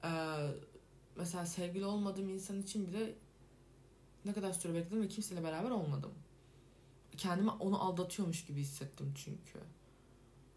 e, 0.03 0.09
mesela 1.15 1.45
sevgili 1.45 1.85
olmadığım 1.85 2.29
insan 2.29 2.61
için 2.61 2.87
bile 2.87 3.15
ne 4.25 4.33
kadar 4.33 4.53
süre 4.53 4.73
bekledim 4.73 5.01
ve 5.01 5.07
kimseyle 5.07 5.43
beraber 5.43 5.71
olmadım. 5.71 6.13
Kendimi 7.17 7.51
onu 7.51 7.83
aldatıyormuş 7.83 8.45
gibi 8.45 8.61
hissettim 8.61 9.13
çünkü. 9.15 9.59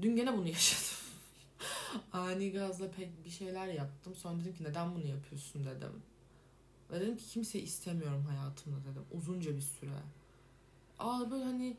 Dün 0.02 0.16
gene 0.16 0.38
bunu 0.38 0.48
yaşadım. 0.48 0.96
Ani 2.12 2.52
gazla 2.52 2.90
pek 2.90 3.24
bir 3.24 3.30
şeyler 3.30 3.66
yaptım. 3.66 4.14
Sonra 4.14 4.40
dedim 4.40 4.54
ki 4.54 4.64
neden 4.64 4.94
bunu 4.94 5.06
yapıyorsun 5.06 5.64
dedim. 5.64 6.02
Ve 6.90 7.00
dedim 7.00 7.16
ki 7.16 7.24
kimseyi 7.24 7.64
istemiyorum 7.64 8.24
hayatımda 8.28 8.76
dedim. 8.90 9.04
Uzunca 9.12 9.56
bir 9.56 9.60
süre. 9.60 9.90
Aa 10.98 11.30
böyle 11.30 11.44
hani 11.44 11.76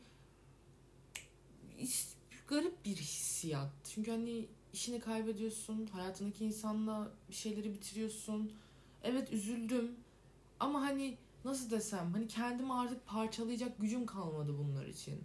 garip 2.48 2.84
bir 2.84 2.96
hissiyat. 2.96 3.70
Çünkü 3.94 4.10
hani 4.10 4.46
işini 4.72 5.00
kaybediyorsun. 5.00 5.86
Hayatındaki 5.86 6.44
insanla 6.44 7.10
bir 7.28 7.34
şeyleri 7.34 7.74
bitiriyorsun. 7.74 8.52
Evet 9.02 9.32
üzüldüm. 9.32 9.90
Ama 10.60 10.80
hani 10.80 11.18
nasıl 11.44 11.70
desem 11.70 12.12
hani 12.12 12.28
kendimi 12.28 12.74
artık 12.74 13.06
parçalayacak 13.06 13.78
gücüm 13.78 14.06
kalmadı 14.06 14.54
bunlar 14.58 14.86
için. 14.86 15.20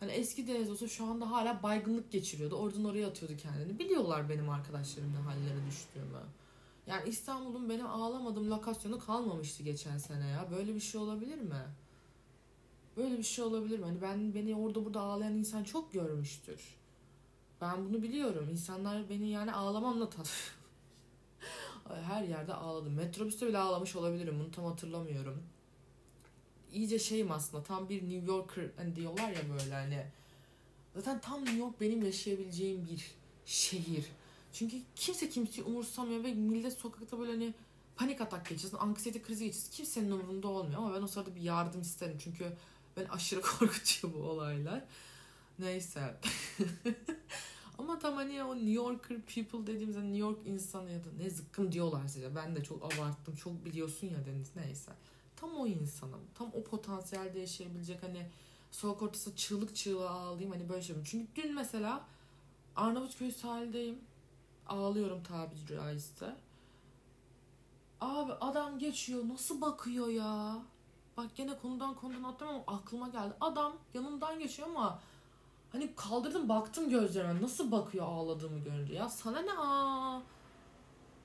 Hani 0.00 0.12
eski 0.12 0.46
Deniz 0.46 0.70
olsa 0.70 0.88
şu 0.88 1.04
anda 1.04 1.30
hala 1.30 1.62
baygınlık 1.62 2.12
geçiriyordu. 2.12 2.54
Oradan 2.54 2.84
oraya 2.84 3.08
atıyordu 3.08 3.36
kendini. 3.36 3.78
Biliyorlar 3.78 4.28
benim 4.28 4.50
arkadaşlarım 4.50 5.12
ne 5.12 5.18
hallere 5.18 5.66
düştüğümü. 5.70 6.22
Yani 6.86 7.08
İstanbul'un 7.08 7.68
benim 7.68 7.86
ağlamadığım 7.86 8.50
lokasyonu 8.50 8.98
kalmamıştı 8.98 9.62
geçen 9.62 9.98
sene 9.98 10.28
ya. 10.28 10.50
Böyle 10.50 10.74
bir 10.74 10.80
şey 10.80 11.00
olabilir 11.00 11.38
mi? 11.38 11.64
Böyle 13.00 13.18
bir 13.18 13.22
şey 13.22 13.44
olabilir 13.44 13.78
mi? 13.78 13.84
Hani 13.84 14.02
ben 14.02 14.34
beni 14.34 14.56
orada 14.56 14.84
burada 14.84 15.00
ağlayan 15.00 15.32
insan 15.32 15.64
çok 15.64 15.92
görmüştür. 15.92 16.60
Ben 17.60 17.84
bunu 17.88 18.02
biliyorum. 18.02 18.48
İnsanlar 18.50 19.10
beni 19.10 19.30
yani 19.30 19.52
ağlamamla 19.52 20.10
tanıyor. 20.10 20.56
Her 22.08 22.22
yerde 22.22 22.54
ağladım. 22.54 22.92
Metrobüste 22.92 23.46
bile 23.48 23.58
ağlamış 23.58 23.96
olabilirim. 23.96 24.40
Bunu 24.40 24.50
tam 24.50 24.64
hatırlamıyorum. 24.64 25.42
İyice 26.72 26.98
şeyim 26.98 27.30
aslında. 27.30 27.62
Tam 27.62 27.88
bir 27.88 28.02
New 28.02 28.32
Yorker 28.32 28.64
hani 28.76 28.96
diyorlar 28.96 29.28
ya 29.28 29.42
böyle 29.52 29.74
hani. 29.74 30.06
Zaten 30.94 31.20
tam 31.20 31.40
New 31.40 31.58
York 31.58 31.80
benim 31.80 32.02
yaşayabileceğim 32.02 32.86
bir 32.86 33.10
şehir. 33.46 34.04
Çünkü 34.52 34.76
kimse 34.96 35.28
kimseyi 35.28 35.64
umursamıyor 35.64 36.24
ve 36.24 36.34
millet 36.34 36.72
sokakta 36.72 37.18
böyle 37.18 37.32
hani 37.32 37.54
panik 37.96 38.20
atak 38.20 38.48
geçirsin, 38.48 38.76
anksiyete 38.76 39.22
krizi 39.22 39.44
geçirsin. 39.44 39.72
Kimsenin 39.72 40.10
umurunda 40.10 40.48
olmuyor 40.48 40.78
ama 40.78 40.94
ben 40.94 41.02
o 41.02 41.06
sırada 41.06 41.34
bir 41.34 41.40
yardım 41.40 41.80
isterim. 41.80 42.16
Çünkü 42.24 42.52
ben 42.96 43.04
aşırı 43.04 43.40
korkutuyor 43.58 44.14
bu 44.14 44.18
olaylar. 44.18 44.84
Neyse. 45.58 46.20
Ama 47.78 47.98
tam 47.98 48.14
hani 48.14 48.44
o 48.44 48.56
New 48.56 48.70
Yorker 48.70 49.20
people 49.20 49.66
dediğimizde 49.66 50.02
New 50.02 50.18
York 50.18 50.46
insanı 50.46 50.90
ya 50.90 51.04
da 51.04 51.08
ne 51.18 51.30
zıkkım 51.30 51.72
diyorlar 51.72 52.08
size. 52.08 52.36
Ben 52.36 52.56
de 52.56 52.64
çok 52.64 52.84
abarttım. 52.84 53.36
Çok 53.36 53.64
biliyorsun 53.64 54.06
ya 54.06 54.26
Deniz. 54.26 54.56
Neyse. 54.56 54.92
Tam 55.36 55.54
o 55.54 55.66
insanım. 55.66 56.20
Tam 56.34 56.50
o 56.54 56.64
potansiyelde 56.64 57.38
yaşayabilecek 57.38 58.02
hani 58.02 58.26
sokak 58.70 59.02
ortası 59.02 59.36
çığlık 59.36 59.76
çığlığa 59.76 60.10
ağlayayım 60.10 60.50
hani 60.50 60.68
böyle 60.68 60.82
şey. 60.82 60.96
Çünkü 61.04 61.42
dün 61.42 61.54
mesela 61.54 62.06
Arnavutköy 62.76 63.32
sahildeyim. 63.32 63.98
Ağlıyorum 64.66 65.22
tabiri 65.22 65.66
caizse. 65.66 66.36
Abi 68.00 68.32
adam 68.32 68.78
geçiyor 68.78 69.28
nasıl 69.28 69.60
bakıyor 69.60 70.08
ya? 70.08 70.62
Bak 71.20 71.36
gene 71.36 71.58
konudan 71.62 71.94
konudan 71.94 72.22
atlamam 72.22 72.62
ama 72.66 72.78
aklıma 72.78 73.08
geldi. 73.08 73.34
Adam 73.40 73.72
yanımdan 73.94 74.38
geçiyor 74.38 74.68
ama 74.68 74.98
hani 75.72 75.94
kaldırdım 75.96 76.48
baktım 76.48 76.90
gözlerine 76.90 77.42
nasıl 77.42 77.72
bakıyor 77.72 78.06
ağladığımı 78.06 78.58
görünce. 78.58 78.94
Ya 78.94 79.08
sana 79.08 79.40
ne 79.40 79.52
aa? 79.52 80.20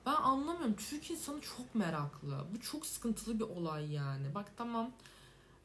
Ben 0.06 0.14
anlamıyorum. 0.14 0.76
Türk 0.76 1.10
insanı 1.10 1.40
çok 1.40 1.74
meraklı. 1.74 2.44
Bu 2.54 2.60
çok 2.60 2.86
sıkıntılı 2.86 3.38
bir 3.38 3.44
olay 3.44 3.92
yani. 3.92 4.34
Bak 4.34 4.52
tamam. 4.56 4.90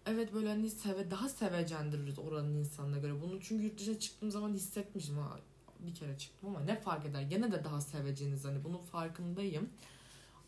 Evet 0.06 0.34
böyle 0.34 0.50
hani 0.50 0.70
seve, 0.70 1.12
daha 1.12 1.30
sevecendiririz 1.30 2.20
oranın 2.20 2.56
insanına 2.56 2.98
göre. 2.98 3.22
Bunu 3.22 3.42
çünkü 3.42 3.64
yurt 3.64 3.80
dışına 3.80 4.00
çıktığım 4.00 4.32
zaman 4.32 4.54
hissetmişim. 4.54 5.18
Ha, 5.18 5.40
bir 5.80 5.96
kere 5.96 6.18
çıktım 6.18 6.50
ama 6.50 6.60
ne 6.60 6.82
fark 6.82 7.06
eder? 7.06 7.22
Gene 7.22 7.52
de 7.52 7.64
daha 7.64 7.82
seveceniz 7.82 8.46
hani 8.46 8.64
bunun 8.64 8.78
farkındayım. 8.78 9.70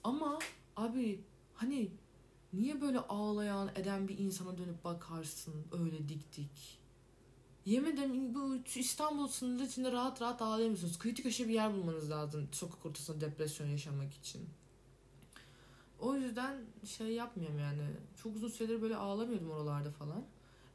Ama 0.03 0.39
abi 0.77 1.23
hani 1.55 1.91
niye 2.53 2.81
böyle 2.81 2.99
ağlayan 2.99 3.69
eden 3.75 4.07
bir 4.07 4.17
insana 4.17 4.57
dönüp 4.57 4.83
bakarsın 4.83 5.53
öyle 5.71 6.09
dik 6.09 6.37
dik? 6.37 6.79
Yemedim 7.65 8.35
bu 8.35 8.57
İstanbul 8.75 9.27
sınırı 9.27 9.63
içinde 9.63 9.91
rahat 9.91 10.21
rahat 10.21 10.41
ağlayamıyorsunuz. 10.41 10.97
Kıyı 10.97 11.15
köşe 11.15 11.47
bir 11.47 11.53
yer 11.53 11.73
bulmanız 11.73 12.09
lazım 12.09 12.47
sokak 12.51 12.85
ortasında 12.85 13.21
depresyon 13.21 13.67
yaşamak 13.67 14.13
için. 14.13 14.49
O 15.99 16.15
yüzden 16.15 16.57
şey 16.85 17.07
yapmıyorum 17.07 17.59
yani. 17.59 17.81
Çok 18.23 18.35
uzun 18.35 18.47
süredir 18.47 18.81
böyle 18.81 18.95
ağlamıyordum 18.95 19.51
oralarda 19.51 19.91
falan. 19.91 20.23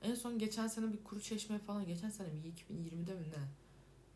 En 0.03 0.15
son 0.15 0.39
geçen 0.39 0.69
sene 0.69 0.93
bir 0.93 1.05
kuru 1.05 1.21
çeşme 1.21 1.59
falan. 1.59 1.87
Geçen 1.87 2.11
sene 2.11 2.29
mi? 2.29 2.41
2020'de 2.71 3.15
mi 3.15 3.27
ne? 3.29 3.49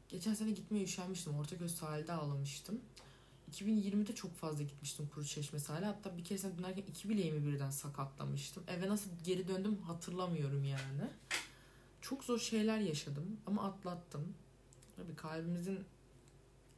Geçen 0.09 0.35
sene 0.35 0.51
gitmeye 0.51 0.85
üşenmiştim. 0.85 1.35
Ortaköy 1.35 1.69
sahilde 1.69 2.13
ağlamıştım. 2.13 2.81
2020'de 3.53 4.15
çok 4.15 4.35
fazla 4.35 4.63
gitmiştim 4.63 5.09
kuru 5.15 5.25
çeşme 5.25 5.59
sahile. 5.59 5.87
Hatta 5.87 6.17
bir 6.17 6.25
keresinde 6.25 6.59
dönerken 6.59 6.83
iki 6.83 7.09
bileğimi 7.09 7.47
birden 7.47 7.71
sakatlamıştım. 7.71 8.65
Eve 8.67 8.89
nasıl 8.89 9.11
geri 9.25 9.49
döndüm 9.49 9.79
hatırlamıyorum 9.83 10.65
yani. 10.65 11.11
Çok 12.01 12.25
zor 12.25 12.39
şeyler 12.39 12.79
yaşadım 12.79 13.37
ama 13.47 13.65
atlattım. 13.65 14.35
Tabii 14.97 15.17
kalbimizin 15.17 15.85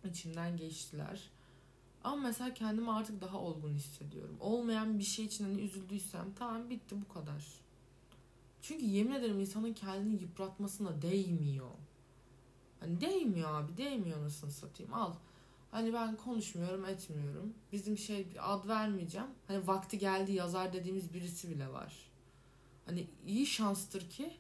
içinden 0.05 0.57
geçtiler. 0.57 1.31
Ama 2.05 2.17
mesela 2.17 2.55
kendimi 2.55 2.91
artık 2.93 3.21
daha 3.21 3.39
olgun 3.39 3.75
hissediyorum. 3.75 4.37
Olmayan 4.41 4.99
bir 4.99 5.05
şey 5.05 5.25
için 5.25 5.45
hani 5.45 5.61
üzüldüysem 5.61 6.35
tamam 6.39 6.71
bitti 6.71 6.97
bu 7.09 7.15
kadar. 7.15 7.45
Çünkü 8.63 8.85
yemin 8.85 9.13
ederim 9.13 9.41
insanın 9.41 9.73
kendini 9.73 10.23
yıpratmasına 10.23 11.03
değmiyor. 11.03 11.71
Hani 12.81 13.01
değmiyor 13.01 13.55
abi 13.55 13.77
değmiyor 13.77 14.23
nasıl 14.23 14.51
satayım 14.51 14.95
al. 14.95 15.13
Hani 15.75 15.93
ben 15.93 16.17
konuşmuyorum 16.17 16.85
etmiyorum. 16.85 17.55
Bizim 17.73 17.99
şey 17.99 18.27
ad 18.41 18.69
vermeyeceğim. 18.69 19.27
Hani 19.47 19.67
vakti 19.67 19.99
geldi 19.99 20.33
yazar 20.33 20.73
dediğimiz 20.73 21.15
birisi 21.15 21.51
bile 21.51 21.69
var. 21.69 21.95
Hani 22.87 23.07
iyi 23.27 23.47
şanstır 23.47 24.11
ki 24.11 24.37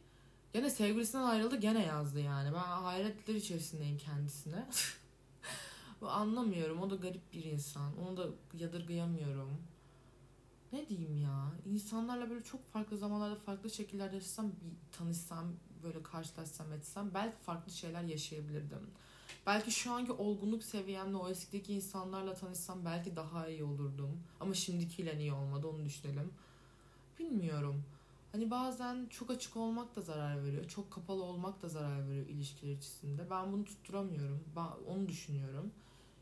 gene 0.52 0.70
sevgilisinden 0.70 1.24
ayrıldı 1.24 1.56
gene 1.56 1.86
yazdı 1.86 2.20
yani. 2.20 2.52
Ben 2.52 2.58
hayretler 2.58 3.34
içerisindeyim 3.34 3.98
kendisine. 3.98 4.66
Anlamıyorum. 6.02 6.82
O 6.82 6.90
da 6.90 6.94
garip 6.94 7.32
bir 7.32 7.44
insan. 7.44 7.98
Onu 7.98 8.16
da 8.16 8.26
yadırgayamıyorum. 8.58 9.58
Ne 10.72 10.88
diyeyim 10.88 11.16
ya? 11.16 11.52
İnsanlarla 11.66 12.30
böyle 12.30 12.44
çok 12.44 12.72
farklı 12.72 12.98
zamanlarda 12.98 13.36
farklı 13.36 13.70
şekillerde 13.70 14.14
yaşasam, 14.14 14.52
tanışsam, 14.92 15.46
böyle 15.82 16.02
karşılaşsam 16.02 16.72
etsem 16.72 17.10
belki 17.14 17.36
farklı 17.36 17.72
şeyler 17.72 18.02
yaşayabilirdim. 18.02 18.90
Belki 19.46 19.70
şu 19.70 19.92
anki 19.92 20.12
olgunluk 20.12 20.62
seviyemle 20.62 21.16
o 21.16 21.28
eskideki 21.28 21.74
insanlarla 21.74 22.34
tanışsam 22.34 22.84
belki 22.84 23.16
daha 23.16 23.48
iyi 23.48 23.64
olurdum. 23.64 24.22
Ama 24.40 24.54
şimdikiyle 24.54 25.18
niye 25.18 25.32
olmadı 25.32 25.66
onu 25.66 25.84
düşünelim. 25.84 26.32
Bilmiyorum. 27.18 27.84
Hani 28.32 28.50
bazen 28.50 29.06
çok 29.06 29.30
açık 29.30 29.56
olmak 29.56 29.96
da 29.96 30.00
zarar 30.00 30.44
veriyor. 30.44 30.68
Çok 30.68 30.90
kapalı 30.90 31.22
olmak 31.22 31.62
da 31.62 31.68
zarar 31.68 32.08
veriyor 32.08 32.26
ilişkiler 32.26 32.72
içerisinde. 32.72 33.30
Ben 33.30 33.52
bunu 33.52 33.64
tutturamıyorum. 33.64 34.44
Ben 34.56 34.92
onu 34.94 35.08
düşünüyorum. 35.08 35.72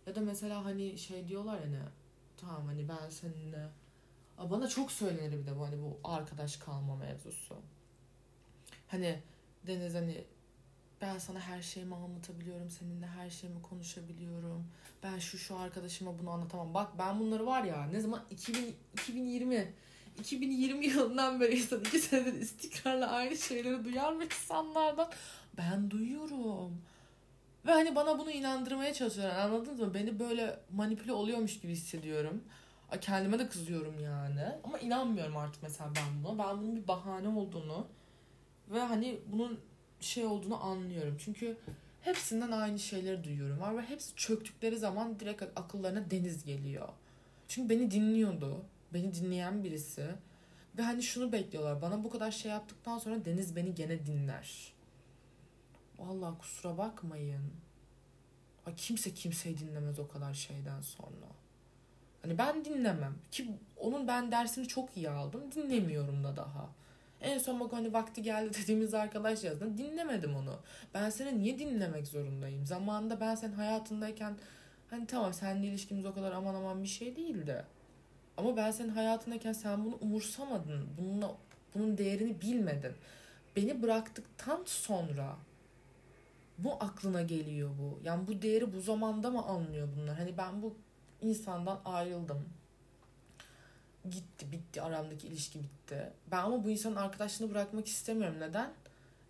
Ya 0.07 0.15
da 0.15 0.21
mesela 0.21 0.65
hani 0.65 0.99
şey 0.99 1.29
diyorlar 1.29 1.61
ya 1.61 1.67
ne 1.67 1.83
tamam 2.37 2.67
hani 2.67 2.89
ben 2.89 3.11
seninle 3.11 3.69
bana 4.51 4.69
çok 4.69 4.93
söylenir 4.93 5.39
bir 5.39 5.47
de 5.47 5.59
bu 5.59 5.67
hani 5.67 5.83
bu 5.83 5.99
arkadaş 6.05 6.57
kalma 6.57 6.97
mevzusu. 6.97 7.57
Hani 8.89 9.23
Deniz 9.67 9.95
hani 9.95 10.25
ben 11.03 11.19
sana 11.19 11.41
her 11.41 11.63
şeyimi 11.63 11.95
anlatabiliyorum. 11.95 12.71
Seninle 12.71 13.07
her 13.07 13.31
şeyimi 13.31 13.63
konuşabiliyorum. 13.63 14.67
Ben 15.03 15.19
şu 15.19 15.39
şu 15.39 15.57
arkadaşıma 15.57 16.19
bunu 16.19 16.31
anlatamam. 16.31 16.75
Bak 16.75 16.99
ben 16.99 17.21
bunları 17.21 17.47
var 17.47 17.65
ya 17.65 17.87
ne 17.87 18.01
zaman 18.01 18.21
2000, 18.31 18.75
2020 18.93 19.73
2020 20.19 20.87
yılından 20.87 21.41
beri 21.41 21.59
insan 21.59 21.81
iki 21.81 21.99
senedir 21.99 22.41
istikrarla 22.41 23.11
aynı 23.11 23.37
şeyleri 23.37 23.85
duyar 23.85 24.13
mı 24.13 24.25
insanlardan? 24.25 25.11
Ben 25.57 25.91
duyuyorum. 25.91 26.83
Ve 27.67 27.73
hani 27.73 27.95
bana 27.95 28.19
bunu 28.19 28.31
inandırmaya 28.31 28.95
çalışıyorlar 28.95 29.39
anladınız 29.39 29.81
mı? 29.81 29.95
Beni 29.95 30.19
böyle 30.19 30.59
manipüle 30.71 31.13
oluyormuş 31.13 31.61
gibi 31.61 31.73
hissediyorum. 31.73 32.45
Kendime 33.01 33.39
de 33.39 33.49
kızıyorum 33.49 34.01
yani. 34.01 34.45
Ama 34.65 34.79
inanmıyorum 34.79 35.37
artık 35.37 35.63
mesela 35.63 35.91
ben 35.97 36.25
buna. 36.25 36.39
Ben 36.39 36.59
bunun 36.59 36.77
bir 36.77 36.89
bahane 36.89 37.29
olduğunu 37.29 37.87
ve 38.69 38.81
hani 38.81 39.21
bunun 39.27 39.61
şey 40.05 40.25
olduğunu 40.25 40.65
anlıyorum. 40.65 41.17
Çünkü 41.19 41.57
hepsinden 42.01 42.51
aynı 42.51 42.79
şeyleri 42.79 43.25
duyuyorum 43.25 43.61
var 43.61 43.77
ve 43.77 43.83
hepsi 43.83 44.15
çöktükleri 44.17 44.79
zaman 44.79 45.21
direkt 45.21 45.43
akıllarına 45.57 46.11
deniz 46.11 46.45
geliyor. 46.45 46.89
Çünkü 47.49 47.69
beni 47.69 47.91
dinliyordu. 47.91 48.65
Beni 48.95 49.15
dinleyen 49.15 49.65
birisi. 49.65 50.07
Ve 50.79 50.83
hani 50.83 51.03
şunu 51.03 51.33
bekliyorlar. 51.33 51.83
Bana 51.83 52.05
bu 52.05 52.11
kadar 52.11 52.31
şey 52.31 52.51
yaptıktan 52.51 52.99
sonra 52.99 53.25
Deniz 53.25 53.57
beni 53.57 53.75
gene 53.75 54.07
dinler. 54.07 54.73
Vallahi 55.99 56.39
kusura 56.39 56.79
bakmayın. 56.79 57.43
Ay 58.67 58.75
kimse 58.77 59.15
kimseyi 59.15 59.59
dinlemez 59.59 59.99
o 59.99 60.09
kadar 60.09 60.35
şeyden 60.35 60.81
sonra. 60.81 61.27
Hani 62.23 62.39
ben 62.39 62.65
dinlemem. 62.65 63.15
Ki 63.31 63.49
onun 63.77 64.09
ben 64.09 64.33
dersini 64.33 64.69
çok 64.69 64.97
iyi 64.97 65.11
aldım. 65.11 65.53
Dinlemiyorum 65.53 66.25
da 66.25 66.37
daha. 66.37 66.69
En 67.23 67.39
son 67.39 67.61
bak 67.61 67.73
hani 67.73 67.93
vakti 67.93 68.23
geldi 68.23 68.55
dediğimiz 68.63 68.95
arkadaş 68.95 69.45
yazdı. 69.45 69.79
Dinlemedim 69.79 70.37
onu. 70.37 70.59
Ben 70.95 71.11
seni 71.11 71.39
niye 71.39 71.59
dinlemek 71.59 72.07
zorundayım? 72.07 72.67
Zamanında 72.67 73.21
ben 73.21 73.35
senin 73.35 73.53
hayatındayken 73.53 74.37
hani 74.91 75.07
tamam 75.07 75.33
seninle 75.33 75.67
ilişkimiz 75.67 76.07
o 76.07 76.15
kadar 76.15 76.33
aman 76.33 76.55
aman 76.55 76.83
bir 76.83 76.89
şey 76.89 77.17
değildi. 77.17 77.65
Ama 78.37 78.57
ben 78.57 78.71
senin 78.71 78.89
hayatındayken 78.89 79.53
sen 79.53 79.85
bunu 79.85 79.99
umursamadın. 80.01 80.89
Bununla, 80.99 81.35
bunun 81.75 81.99
değerini 81.99 82.41
bilmedin. 82.41 82.93
Beni 83.57 83.83
bıraktıktan 83.83 84.63
sonra 84.67 85.37
bu 86.59 86.73
aklına 86.73 87.23
geliyor 87.23 87.71
bu. 87.79 88.01
Yani 88.05 88.29
bu 88.29 88.43
değeri 88.43 88.75
bu 88.75 88.81
zamanda 88.81 89.31
mı 89.31 89.43
anlıyor 89.43 89.89
bunlar? 89.97 90.19
Hani 90.19 90.39
ben 90.39 90.63
bu 90.63 90.75
insandan 91.21 91.81
ayrıldım. 91.85 92.49
Gitti, 94.11 94.53
bitti. 94.53 94.83
Aramdaki 94.83 95.27
ilişki 95.29 95.63
bitti. 95.63 96.11
Ben 96.31 96.39
ama 96.39 96.65
bu 96.65 96.71
insanın 96.71 96.97
arkadaşlığını 96.97 97.51
bırakmak 97.51 97.87
istemiyorum. 97.87 98.41
Neden? 98.41 98.73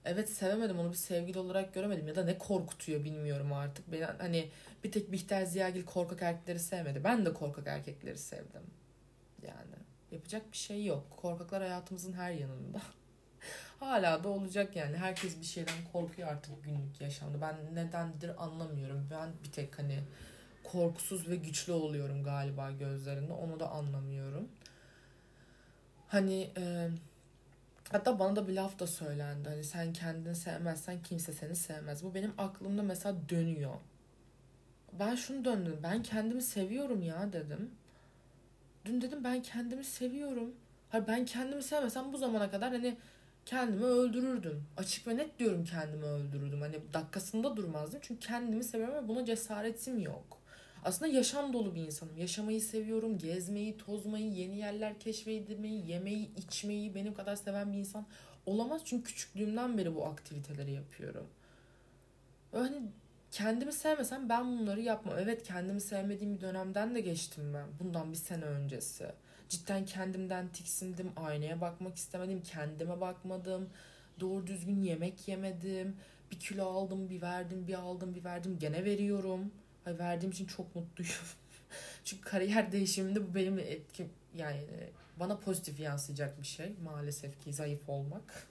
Evet 0.05 0.31
sevemedim 0.31 0.79
onu 0.79 0.91
bir 0.91 0.97
sevgili 0.97 1.39
olarak 1.39 1.75
göremedim 1.75 2.09
ya 2.09 2.17
da 2.17 2.25
ne 2.25 2.39
korkutuyor 2.39 3.05
bilmiyorum 3.05 3.53
artık. 3.53 3.93
Ben 3.93 4.17
hani 4.19 4.51
bir 4.85 4.93
tek 4.93 5.13
Bihter 5.13 5.45
Ziyagil 5.45 5.85
korkak 5.85 6.23
erkekleri 6.23 6.59
sevmedi. 6.59 7.05
Ben 7.05 7.27
de 7.27 7.33
korkak 7.35 7.67
erkekleri 7.67 8.19
sevdim. 8.19 8.63
Yani 9.43 9.77
yapacak 10.13 10.53
bir 10.53 10.57
şey 10.57 10.85
yok. 10.85 11.07
Korkaklar 11.17 11.63
hayatımızın 11.63 12.13
her 12.13 12.33
yanında. 12.33 12.83
Hala 13.81 14.25
da 14.25 14.29
olacak 14.29 14.77
yani. 14.77 14.97
Herkes 14.97 15.41
bir 15.41 15.47
şeyden 15.47 15.75
korkuyor 15.93 16.29
artık 16.29 16.65
günlük 16.65 17.01
yaşamda. 17.01 17.41
Ben 17.41 17.75
nedendir 17.75 18.45
anlamıyorum. 18.45 19.09
Ben 19.11 19.31
bir 19.45 19.53
tek 19.53 19.79
hani 19.79 19.99
korkusuz 20.65 21.29
ve 21.29 21.37
güçlü 21.37 21.73
oluyorum 21.73 22.25
galiba 22.25 22.71
gözlerinde. 22.71 23.33
Onu 23.33 23.61
da 23.61 23.71
anlamıyorum. 23.71 24.49
Hani 26.13 26.51
e, 26.57 26.89
hatta 27.93 28.19
bana 28.19 28.37
da 28.37 28.49
bir 28.49 28.53
laf 28.53 28.79
da 28.79 28.87
söylendi. 28.87 29.49
Hani 29.49 29.65
sen 29.65 29.93
kendini 29.93 30.35
sevmezsen 30.35 31.03
kimse 31.03 31.33
seni 31.33 31.57
sevmez. 31.57 32.05
Bu 32.05 32.15
benim 32.15 32.33
aklımda 32.39 32.83
mesela 32.83 33.17
dönüyor. 33.29 33.75
Ben 34.93 35.15
şunu 35.15 35.45
döndüm. 35.45 35.79
Ben 35.83 36.03
kendimi 36.03 36.43
seviyorum 36.43 37.03
ya 37.03 37.33
dedim. 37.33 37.71
Dün 38.85 39.01
dedim 39.01 39.25
ben 39.25 39.43
kendimi 39.43 39.85
seviyorum. 39.85 40.55
Hayır 40.91 41.07
ben 41.07 41.25
kendimi 41.25 41.63
sevmesem 41.63 42.13
bu 42.13 42.19
zamana 42.19 42.51
kadar 42.51 42.73
hani 42.73 42.97
kendimi 43.47 43.85
öldürürdüm. 43.85 44.65
Açık 44.77 45.07
ve 45.07 45.17
net 45.17 45.39
diyorum 45.39 45.65
kendimi 45.65 46.05
öldürürdüm. 46.05 46.61
Hani 46.61 46.77
dakikasında 46.95 47.57
durmazdım. 47.57 48.01
Çünkü 48.03 48.21
kendimi 48.21 48.65
seviyorum 48.65 48.95
ve 48.95 49.09
buna 49.09 49.25
cesaretim 49.25 49.99
yok. 49.99 50.42
Aslında 50.85 51.13
yaşam 51.13 51.53
dolu 51.53 51.75
bir 51.75 51.87
insanım. 51.87 52.17
Yaşamayı 52.17 52.61
seviyorum. 52.61 53.19
Gezmeyi, 53.19 53.77
tozmayı, 53.77 54.31
yeni 54.33 54.57
yerler 54.59 54.99
keşfetmeyi, 55.01 55.91
yemeyi, 55.91 56.31
içmeyi 56.37 56.95
benim 56.95 57.15
kadar 57.15 57.37
seven 57.37 57.73
bir 57.73 57.79
insan 57.79 58.07
olamaz. 58.47 58.83
Çünkü 58.85 59.05
küçüklüğümden 59.05 59.79
beri 59.79 59.95
bu 59.95 60.07
aktiviteleri 60.07 60.73
yapıyorum. 60.73 61.27
Hani 62.53 62.83
kendimi 63.31 63.73
sevmesem 63.73 64.29
ben 64.29 64.59
bunları 64.59 64.81
yapmam. 64.81 65.15
Evet 65.19 65.43
kendimi 65.43 65.81
sevmediğim 65.81 66.35
bir 66.37 66.41
dönemden 66.41 66.95
de 66.95 67.01
geçtim 67.01 67.55
ben. 67.55 67.67
Bundan 67.81 68.13
bir 68.13 68.17
sene 68.17 68.45
öncesi. 68.45 69.07
cidden 69.49 69.85
kendimden 69.85 70.49
tiksindim. 70.49 71.13
Aynaya 71.17 71.61
bakmak 71.61 71.97
istemedim. 71.97 72.43
Kendime 72.43 73.01
bakmadım. 73.01 73.69
Doğru 74.21 74.47
düzgün 74.47 74.83
yemek 74.83 75.29
yemedim. 75.29 75.97
Bir 76.31 76.39
kilo 76.39 76.67
aldım, 76.67 77.11
bir 77.11 77.23
verdim, 77.23 77.67
bir 77.69 77.75
aldım, 77.75 78.15
bir 78.15 78.25
verdim. 78.25 78.59
Gene 78.59 78.85
veriyorum. 78.85 79.53
Ay 79.87 79.99
verdiğim 79.99 80.33
için 80.33 80.47
çok 80.47 80.75
mutluyum. 80.77 81.13
Çünkü 82.05 82.23
kariyer 82.23 82.73
değişiminde 82.73 83.29
bu 83.29 83.35
benim 83.35 83.59
etkim 83.59 84.09
yani 84.35 84.67
bana 85.17 85.39
pozitif 85.39 85.81
yansıyacak 85.81 86.41
bir 86.41 86.47
şey 86.47 86.75
maalesef 86.85 87.41
ki 87.45 87.53
zayıf 87.53 87.89
olmak. 87.89 88.49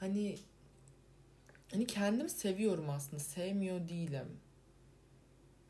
Hani 0.00 0.36
hani 1.72 1.86
kendimi 1.86 2.30
seviyorum 2.30 2.90
aslında. 2.90 3.22
Sevmiyor 3.22 3.88
değilim. 3.88 4.40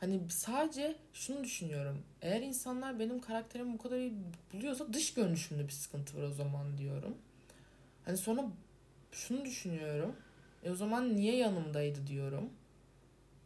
Hani 0.01 0.21
sadece 0.29 0.97
şunu 1.13 1.45
düşünüyorum. 1.45 2.03
Eğer 2.23 2.41
insanlar 2.41 2.99
benim 2.99 3.21
karakterimi 3.21 3.73
bu 3.73 3.79
kadar 3.79 3.97
iyi 3.97 4.15
buluyorsa 4.53 4.93
dış 4.93 5.15
görünüşümde 5.15 5.65
bir 5.65 5.73
sıkıntı 5.73 6.19
var 6.19 6.23
o 6.23 6.33
zaman 6.33 6.79
diyorum. 6.79 7.19
Hani 8.05 8.17
sonra 8.17 8.45
şunu 9.13 9.45
düşünüyorum. 9.45 10.17
E 10.65 10.71
o 10.71 10.75
zaman 10.75 11.17
niye 11.17 11.37
yanımdaydı 11.37 12.07
diyorum. 12.07 12.51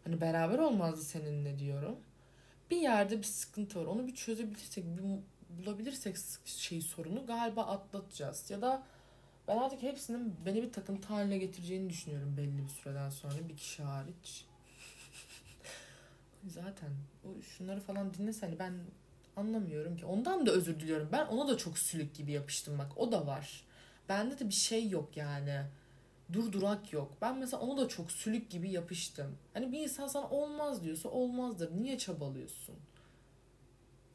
Hani 0.08 0.20
beraber 0.20 0.58
olmazdı 0.58 1.02
seninle 1.02 1.58
diyorum. 1.58 1.96
Bir 2.70 2.76
yerde 2.76 3.18
bir 3.18 3.24
sıkıntı 3.24 3.80
var. 3.80 3.84
Onu 3.86 4.06
bir 4.06 4.14
çözebilirsek, 4.14 4.84
bir 4.84 5.02
bulabilirsek 5.48 6.16
şey 6.44 6.80
sorunu 6.80 7.26
galiba 7.26 7.62
atlatacağız. 7.62 8.50
Ya 8.50 8.62
da 8.62 8.82
ben 9.48 9.56
artık 9.56 9.82
hepsinin 9.82 10.36
beni 10.46 10.62
bir 10.62 10.72
takıntı 10.72 11.08
haline 11.08 11.38
getireceğini 11.38 11.90
düşünüyorum 11.90 12.36
belli 12.36 12.64
bir 12.64 12.68
süreden 12.68 13.10
sonra 13.10 13.48
bir 13.48 13.56
kişi 13.56 13.82
hariç. 13.82 14.44
Zaten 16.46 16.90
o 17.24 17.42
şunları 17.42 17.80
falan 17.80 18.14
dinlese 18.14 18.46
hani 18.46 18.58
ben 18.58 18.74
anlamıyorum 19.36 19.96
ki. 19.96 20.06
Ondan 20.06 20.46
da 20.46 20.50
özür 20.50 20.80
diliyorum. 20.80 21.08
Ben 21.12 21.26
ona 21.26 21.48
da 21.48 21.56
çok 21.58 21.78
sülük 21.78 22.14
gibi 22.14 22.32
yapıştım 22.32 22.78
bak. 22.78 22.92
O 22.96 23.12
da 23.12 23.26
var. 23.26 23.64
Bende 24.08 24.38
de 24.38 24.48
bir 24.48 24.54
şey 24.54 24.88
yok 24.88 25.16
yani. 25.16 25.62
Durdurak 26.32 26.92
yok. 26.92 27.12
Ben 27.22 27.38
mesela 27.38 27.62
ona 27.62 27.80
da 27.80 27.88
çok 27.88 28.12
sülük 28.12 28.50
gibi 28.50 28.70
yapıştım. 28.70 29.36
Hani 29.54 29.72
bir 29.72 29.80
insan 29.80 30.06
sana 30.06 30.30
olmaz 30.30 30.84
diyorsa 30.84 31.08
olmazdır. 31.08 31.76
Niye 31.76 31.98
çabalıyorsun? 31.98 32.74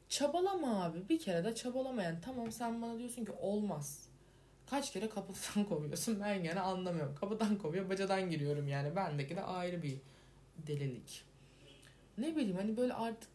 Çabalama 0.10 0.84
abi. 0.84 1.10
Bir 1.10 1.19
kere 1.19 1.43
de 1.43 1.56
çabalama 1.56 2.04
yani. 2.04 2.17
Tamam 2.26 2.52
sen 2.52 2.82
bana 2.82 2.99
diyorsun 2.99 3.26
ki 3.26 3.32
olmaz. 3.32 4.08
Kaç 4.69 4.93
kere 4.93 5.10
kapıdan 5.10 5.65
kovuyorsun 5.69 6.19
ben 6.21 6.43
gene 6.43 6.60
anlamıyorum. 6.60 7.15
Kapıdan 7.15 7.58
kovuyor 7.58 7.89
bacadan 7.89 8.30
giriyorum 8.30 8.67
yani. 8.67 8.95
Bendeki 8.95 9.36
de 9.36 9.41
ayrı 9.41 9.84
bir 9.84 9.97
delilik. 10.58 11.23
Ne 12.17 12.36
bileyim 12.36 12.58
hani 12.58 12.78
böyle 12.78 12.93
artık 12.93 13.30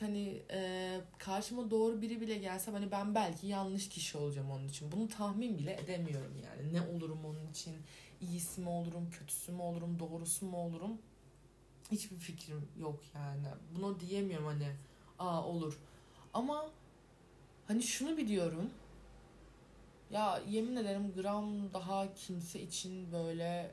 hani 0.00 0.42
e, 0.50 1.00
karşıma 1.18 1.70
doğru 1.70 2.02
biri 2.02 2.20
bile 2.20 2.34
gelse 2.34 2.70
hani 2.70 2.90
ben 2.90 3.14
belki 3.14 3.46
yanlış 3.46 3.88
kişi 3.88 4.18
olacağım 4.18 4.50
onun 4.50 4.68
için. 4.68 4.92
Bunu 4.92 5.08
tahmin 5.08 5.58
bile 5.58 5.74
edemiyorum 5.74 6.32
yani. 6.44 6.72
Ne 6.74 6.96
olurum 6.96 7.24
onun 7.24 7.50
için? 7.50 7.76
İyisi 8.20 8.60
mi 8.60 8.68
olurum, 8.68 9.10
kötüsü 9.10 9.52
mü 9.52 9.62
olurum, 9.62 9.98
doğrusu 9.98 10.46
mu 10.46 10.56
olurum? 10.56 10.98
Hiçbir 11.90 12.16
fikrim 12.16 12.68
yok 12.80 13.00
yani. 13.14 13.46
Bunu 13.76 14.00
diyemiyorum 14.00 14.46
hani. 14.46 14.68
Aa 15.18 15.44
olur. 15.44 15.78
Ama 16.34 16.70
hani 17.68 17.82
şunu 17.82 18.16
biliyorum. 18.16 18.70
Ya 20.10 20.40
yemin 20.48 20.76
ederim 20.76 21.12
gram 21.16 21.72
daha 21.74 22.14
kimse 22.14 22.60
için 22.60 23.12
böyle 23.12 23.70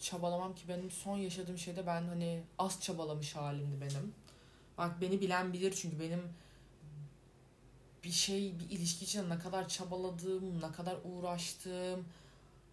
çabalamam 0.00 0.54
ki 0.54 0.68
benim 0.68 0.90
son 0.90 1.16
yaşadığım 1.16 1.58
şeyde 1.58 1.86
ben 1.86 2.02
hani 2.02 2.42
az 2.58 2.80
çabalamış 2.80 3.36
halimdi 3.36 3.80
benim. 3.80 4.14
Bak 4.78 5.00
beni 5.00 5.20
bilen 5.20 5.52
bilir 5.52 5.72
çünkü 5.72 6.00
benim 6.00 6.22
bir 8.04 8.10
şey 8.10 8.58
bir 8.58 8.70
ilişki 8.70 9.04
için 9.04 9.30
ne 9.30 9.38
kadar 9.38 9.68
çabaladığım, 9.68 10.62
ne 10.62 10.72
kadar 10.72 10.96
uğraştığım. 11.04 12.04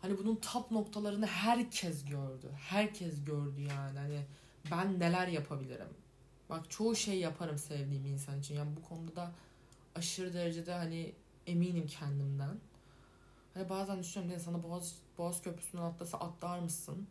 Hani 0.01 0.17
bunun 0.17 0.35
tap 0.35 0.71
noktalarını 0.71 1.25
herkes 1.25 2.05
gördü. 2.05 2.51
Herkes 2.57 3.25
gördü 3.25 3.61
yani. 3.61 3.99
Hani 3.99 4.25
ben 4.71 4.99
neler 4.99 5.27
yapabilirim. 5.27 5.89
Bak 6.49 6.69
çoğu 6.69 6.95
şey 6.95 7.19
yaparım 7.19 7.57
sevdiğim 7.57 8.05
insan 8.05 8.39
için. 8.39 8.55
Yani 8.55 8.75
bu 8.75 8.87
konuda 8.89 9.15
da 9.15 9.31
aşırı 9.95 10.33
derecede 10.33 10.73
hani 10.73 11.13
eminim 11.47 11.87
kendimden. 11.87 12.57
Hani 13.53 13.69
bazen 13.69 13.99
düşünüyorum 13.99 14.29
diye 14.29 14.39
sana 14.39 14.63
Boğaz, 14.63 14.95
Boğaz 15.17 15.41
Köprüsü'nden 15.41 15.83
atlasa 15.83 16.17
atlar 16.17 16.59
mısın? 16.59 17.07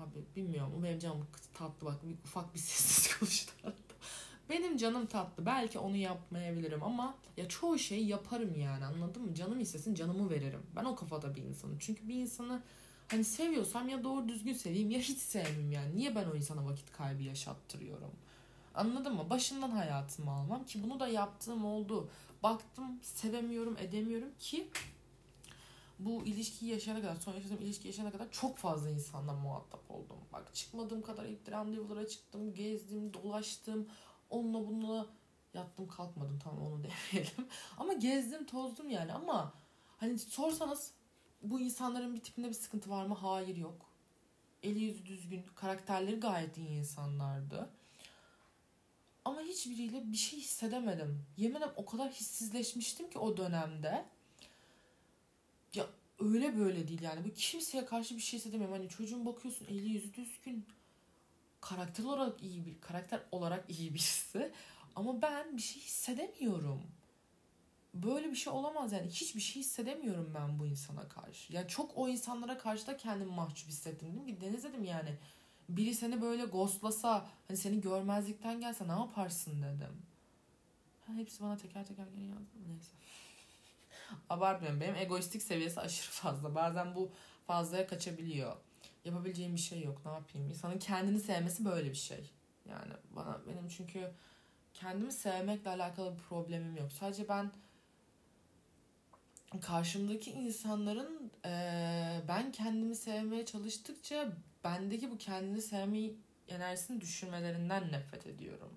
Abi 0.00 0.24
bilmiyorum. 0.36 0.82
Benim 0.82 0.98
canım 0.98 1.26
tatlı 1.54 1.86
bak. 1.86 2.04
Bir, 2.08 2.14
ufak 2.24 2.54
bir 2.54 2.58
sessiz 2.58 3.16
konuştu. 3.18 3.52
benim 4.50 4.76
canım 4.76 5.06
tatlı. 5.06 5.46
Belki 5.46 5.78
onu 5.78 5.96
yapmayabilirim 5.96 6.82
ama 6.82 7.14
ya 7.36 7.48
çoğu 7.48 7.78
şeyi 7.78 8.06
yaparım 8.06 8.54
yani 8.54 8.84
anladın 8.84 9.22
mı? 9.22 9.34
Canım 9.34 9.60
istesin 9.60 9.94
canımı 9.94 10.30
veririm. 10.30 10.62
Ben 10.76 10.84
o 10.84 10.96
kafada 10.96 11.34
bir 11.34 11.42
insanım. 11.42 11.76
Çünkü 11.80 12.08
bir 12.08 12.14
insanı 12.14 12.62
hani 13.08 13.24
seviyorsam 13.24 13.88
ya 13.88 14.04
doğru 14.04 14.28
düzgün 14.28 14.52
seveyim 14.52 14.90
ya 14.90 14.98
hiç 14.98 15.18
sevmeyeyim 15.18 15.72
yani. 15.72 15.96
Niye 15.96 16.14
ben 16.14 16.24
o 16.24 16.34
insana 16.34 16.66
vakit 16.66 16.92
kaybı 16.92 17.22
yaşattırıyorum? 17.22 18.10
Anladın 18.74 19.14
mı? 19.14 19.30
Başından 19.30 19.70
hayatımı 19.70 20.30
almam 20.30 20.64
ki 20.64 20.82
bunu 20.82 21.00
da 21.00 21.08
yaptığım 21.08 21.64
oldu. 21.64 22.08
Baktım 22.42 22.84
sevemiyorum 23.02 23.76
edemiyorum 23.76 24.28
ki 24.38 24.68
bu 26.04 26.26
ilişkiyi 26.26 26.72
yaşayana 26.72 27.02
kadar, 27.02 27.16
son 27.16 27.34
yaşadığım 27.34 27.60
ilişki 27.60 27.88
yaşayana 27.88 28.12
kadar 28.12 28.30
çok 28.30 28.56
fazla 28.56 28.90
insanla 28.90 29.32
muhatap 29.32 29.90
oldum. 29.90 30.16
Bak 30.32 30.54
çıkmadığım 30.54 31.02
kadar 31.02 31.24
ilk 31.24 31.50
randevulara 31.50 32.08
çıktım, 32.08 32.54
gezdim, 32.54 33.14
dolaştım. 33.14 33.88
Onunla 34.30 34.68
bununla 34.68 35.06
yattım 35.54 35.88
kalkmadım 35.88 36.38
tamam 36.38 36.66
onu 36.66 36.82
demeyelim. 37.12 37.48
ama 37.78 37.92
gezdim 37.92 38.46
tozdum 38.46 38.90
yani 38.90 39.12
ama 39.12 39.52
hani 39.96 40.18
sorsanız 40.18 40.92
bu 41.42 41.60
insanların 41.60 42.14
bir 42.14 42.20
tipinde 42.20 42.48
bir 42.48 42.54
sıkıntı 42.54 42.90
var 42.90 43.06
mı? 43.06 43.14
Hayır 43.14 43.56
yok. 43.56 43.86
Eli 44.62 44.80
yüzü 44.80 45.06
düzgün, 45.06 45.44
karakterleri 45.54 46.20
gayet 46.20 46.56
iyi 46.56 46.68
insanlardı. 46.68 47.70
Ama 49.24 49.40
hiçbiriyle 49.40 50.12
bir 50.12 50.16
şey 50.16 50.38
hissedemedim. 50.38 51.26
Yemin 51.36 51.56
ederim 51.56 51.72
o 51.76 51.86
kadar 51.86 52.12
hissizleşmiştim 52.12 53.10
ki 53.10 53.18
o 53.18 53.36
dönemde. 53.36 54.04
Ya 55.74 55.86
öyle 56.18 56.58
böyle 56.58 56.88
değil 56.88 57.02
yani. 57.02 57.24
Bu 57.24 57.34
kimseye 57.34 57.84
karşı 57.84 58.16
bir 58.16 58.20
şey 58.20 58.38
hissedemiyorum. 58.38 58.76
Hani 58.76 58.88
çocuğun 58.88 59.26
bakıyorsun 59.26 59.66
eli 59.66 59.88
yüzü 59.88 60.14
düzgün. 60.14 60.66
Karakter 61.60 62.04
olarak 62.04 62.42
iyi 62.42 62.66
bir 62.66 62.80
karakter 62.80 63.20
olarak 63.32 63.70
iyi 63.70 63.94
birisi. 63.94 64.52
Ama 64.96 65.22
ben 65.22 65.56
bir 65.56 65.62
şey 65.62 65.82
hissedemiyorum. 65.82 66.82
Böyle 67.94 68.30
bir 68.30 68.36
şey 68.36 68.52
olamaz 68.52 68.92
yani. 68.92 69.08
Hiçbir 69.08 69.40
şey 69.40 69.62
hissedemiyorum 69.62 70.32
ben 70.34 70.58
bu 70.58 70.66
insana 70.66 71.08
karşı. 71.08 71.52
Yani 71.52 71.68
çok 71.68 71.98
o 71.98 72.08
insanlara 72.08 72.58
karşı 72.58 72.86
da 72.86 72.96
kendimi 72.96 73.30
mahcup 73.30 73.68
hissettim. 73.68 74.08
Dedim 74.12 74.26
ki 74.26 74.40
Deniz 74.40 74.64
dedim 74.64 74.84
yani 74.84 75.18
biri 75.68 75.94
seni 75.94 76.22
böyle 76.22 76.44
ghostlasa 76.44 77.28
hani 77.48 77.56
seni 77.56 77.80
görmezlikten 77.80 78.60
gelse 78.60 78.88
ne 78.88 78.92
yaparsın 78.92 79.62
dedim. 79.62 80.02
Ha, 81.06 81.12
hepsi 81.12 81.42
bana 81.42 81.56
teker 81.56 81.86
teker 81.86 82.06
gene 82.06 82.26
yazdı. 82.26 82.56
Neyse. 82.68 82.90
Abartmıyorum. 84.30 84.80
Benim 84.80 84.94
egoistik 84.94 85.42
seviyesi 85.42 85.80
aşırı 85.80 86.10
fazla. 86.10 86.54
Bazen 86.54 86.94
bu 86.94 87.10
fazlaya 87.46 87.86
kaçabiliyor. 87.86 88.56
Yapabileceğim 89.04 89.54
bir 89.54 89.60
şey 89.60 89.82
yok. 89.82 90.02
Ne 90.04 90.12
yapayım? 90.12 90.48
İnsanın 90.48 90.78
kendini 90.78 91.20
sevmesi 91.20 91.64
böyle 91.64 91.90
bir 91.90 91.94
şey. 91.94 92.30
Yani 92.68 92.92
bana 93.10 93.40
benim 93.46 93.68
çünkü 93.68 94.10
kendimi 94.74 95.12
sevmekle 95.12 95.70
alakalı 95.70 96.14
bir 96.14 96.22
problemim 96.22 96.76
yok. 96.76 96.92
Sadece 96.92 97.28
ben 97.28 97.52
karşımdaki 99.60 100.30
insanların 100.30 101.30
e, 101.44 101.50
ben 102.28 102.52
kendimi 102.52 102.94
sevmeye 102.94 103.46
çalıştıkça 103.46 104.32
bendeki 104.64 105.10
bu 105.10 105.18
kendini 105.18 105.62
sevmeyi 105.62 106.16
enerjisini 106.48 107.00
düşürmelerinden 107.00 107.92
nefret 107.92 108.26
ediyorum. 108.26 108.72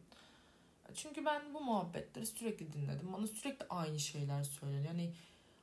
Çünkü 0.96 1.26
ben 1.26 1.54
bu 1.54 1.62
muhabbetleri 1.62 2.26
sürekli 2.26 2.74
dinledim. 2.74 3.14
Bana 3.14 3.28
sürekli 3.28 3.66
aynı 3.70 4.00
şeyler 4.00 4.44
söyleniyor. 4.44 4.86
Yani 4.86 5.14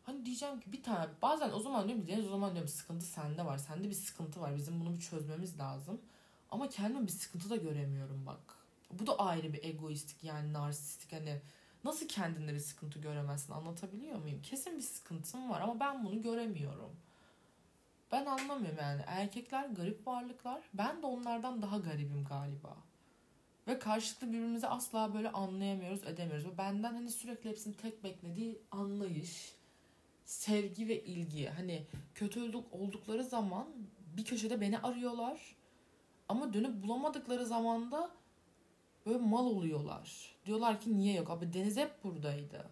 hani 0.02 0.26
diyeceğim 0.26 0.60
ki 0.60 0.72
bir 0.72 0.82
tane 0.82 1.06
bazen 1.22 1.50
o 1.50 1.60
zaman 1.60 1.88
diyorum 1.88 2.06
Deniz 2.08 2.26
o 2.26 2.30
zaman 2.30 2.52
diyorum 2.52 2.68
sıkıntı 2.68 3.04
sende 3.06 3.44
var. 3.44 3.58
Sende 3.58 3.88
bir 3.88 3.94
sıkıntı 3.94 4.40
var. 4.40 4.56
Bizim 4.56 4.80
bunu 4.80 4.94
bir 4.94 5.00
çözmemiz 5.00 5.58
lazım. 5.58 6.00
Ama 6.50 6.68
kendime 6.68 7.06
bir 7.06 7.12
sıkıntı 7.12 7.50
da 7.50 7.56
göremiyorum 7.56 8.26
bak. 8.26 8.40
Bu 8.90 9.06
da 9.06 9.18
ayrı 9.18 9.52
bir 9.52 9.64
egoistik 9.64 10.24
yani 10.24 10.52
narsistik 10.52 11.12
hani 11.12 11.40
nasıl 11.84 12.08
kendinde 12.08 12.54
bir 12.54 12.58
sıkıntı 12.58 12.98
göremezsin 12.98 13.52
anlatabiliyor 13.52 14.18
muyum? 14.18 14.42
Kesin 14.42 14.76
bir 14.76 14.82
sıkıntım 14.82 15.50
var 15.50 15.60
ama 15.60 15.80
ben 15.80 16.04
bunu 16.04 16.22
göremiyorum. 16.22 16.96
Ben 18.12 18.26
anlamıyorum 18.26 18.78
yani. 18.80 19.02
Erkekler 19.06 19.66
garip 19.66 20.06
varlıklar. 20.06 20.62
Ben 20.74 21.02
de 21.02 21.06
onlardan 21.06 21.62
daha 21.62 21.78
garibim 21.78 22.24
galiba. 22.24 22.76
Ve 23.70 23.78
karşılıklı 23.78 24.28
birbirimizi 24.28 24.66
asla 24.66 25.14
böyle 25.14 25.30
anlayamıyoruz, 25.32 26.04
edemiyoruz. 26.04 26.46
Ve 26.46 26.58
benden 26.58 26.94
hani 26.94 27.10
sürekli 27.10 27.50
hepsinin 27.50 27.74
tek 27.74 28.04
beklediği 28.04 28.62
anlayış, 28.70 29.54
sevgi 30.24 30.88
ve 30.88 31.04
ilgi. 31.04 31.48
Hani 31.48 31.86
kötü 32.14 32.52
oldukları 32.72 33.24
zaman 33.24 33.68
bir 34.16 34.24
köşede 34.24 34.60
beni 34.60 34.78
arıyorlar. 34.78 35.56
Ama 36.28 36.52
dönüp 36.52 36.82
bulamadıkları 36.82 37.46
zaman 37.46 37.90
da 37.90 38.10
böyle 39.06 39.18
mal 39.18 39.46
oluyorlar. 39.46 40.36
Diyorlar 40.46 40.80
ki 40.80 40.98
niye 40.98 41.14
yok? 41.14 41.30
Abi 41.30 41.52
Deniz 41.52 41.76
hep 41.76 42.04
buradaydı. 42.04 42.70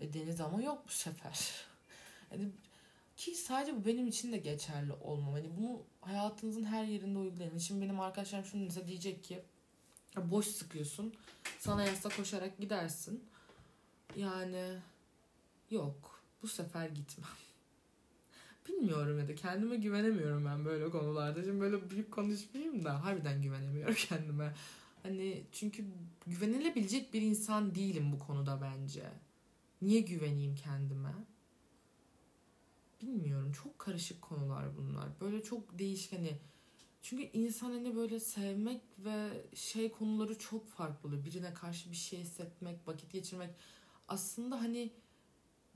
E, 0.00 0.12
Deniz 0.12 0.40
ama 0.40 0.62
yok 0.62 0.82
bu 0.86 0.92
sefer. 0.92 1.50
yani 2.32 2.48
ki 3.16 3.34
sadece 3.34 3.76
bu 3.76 3.84
benim 3.84 4.06
için 4.06 4.32
de 4.32 4.36
geçerli 4.36 4.92
olmam. 4.92 5.32
Hani 5.32 5.56
bunu 5.56 5.82
hayatınızın 6.00 6.64
her 6.64 6.84
yerinde 6.84 7.18
uygulayın. 7.18 7.58
Şimdi 7.58 7.84
benim 7.84 8.00
arkadaşlarım 8.00 8.44
şunu 8.44 8.86
diyecek 8.86 9.24
ki 9.24 9.42
boş 10.16 10.46
sıkıyorsun. 10.46 11.14
Sana 11.58 11.84
yasa 11.84 12.08
koşarak 12.08 12.58
gidersin. 12.58 13.24
Yani 14.16 14.78
yok. 15.70 16.22
Bu 16.42 16.48
sefer 16.48 16.88
gitmem. 16.88 17.28
Bilmiyorum 18.68 19.18
ya 19.18 19.28
da 19.28 19.34
kendime 19.34 19.76
güvenemiyorum 19.76 20.44
ben 20.44 20.64
böyle 20.64 20.90
konularda. 20.90 21.44
Şimdi 21.44 21.60
böyle 21.60 21.90
büyük 21.90 22.10
konuşmayayım 22.10 22.84
da 22.84 23.04
harbiden 23.04 23.42
güvenemiyorum 23.42 23.94
kendime. 24.08 24.54
Hani 25.02 25.42
çünkü 25.52 25.84
güvenilebilecek 26.26 27.14
bir 27.14 27.22
insan 27.22 27.74
değilim 27.74 28.12
bu 28.12 28.18
konuda 28.18 28.60
bence. 28.62 29.10
Niye 29.82 30.00
güveneyim 30.00 30.54
kendime? 30.54 31.12
Bilmiyorum. 33.02 33.52
Çok 33.52 33.78
karışık 33.78 34.22
konular 34.22 34.76
bunlar. 34.76 35.08
Böyle 35.20 35.42
çok 35.42 35.78
değişik 35.78 36.12
hani 36.12 36.38
çünkü 37.08 37.22
insan 37.32 37.70
hani 37.70 37.96
böyle 37.96 38.20
sevmek 38.20 38.82
ve 38.98 39.46
şey 39.54 39.92
konuları 39.92 40.38
çok 40.38 40.68
farklı. 40.68 41.24
Birine 41.24 41.54
karşı 41.54 41.90
bir 41.90 41.96
şey 41.96 42.20
hissetmek, 42.20 42.88
vakit 42.88 43.12
geçirmek. 43.12 43.50
Aslında 44.08 44.60
hani 44.60 44.92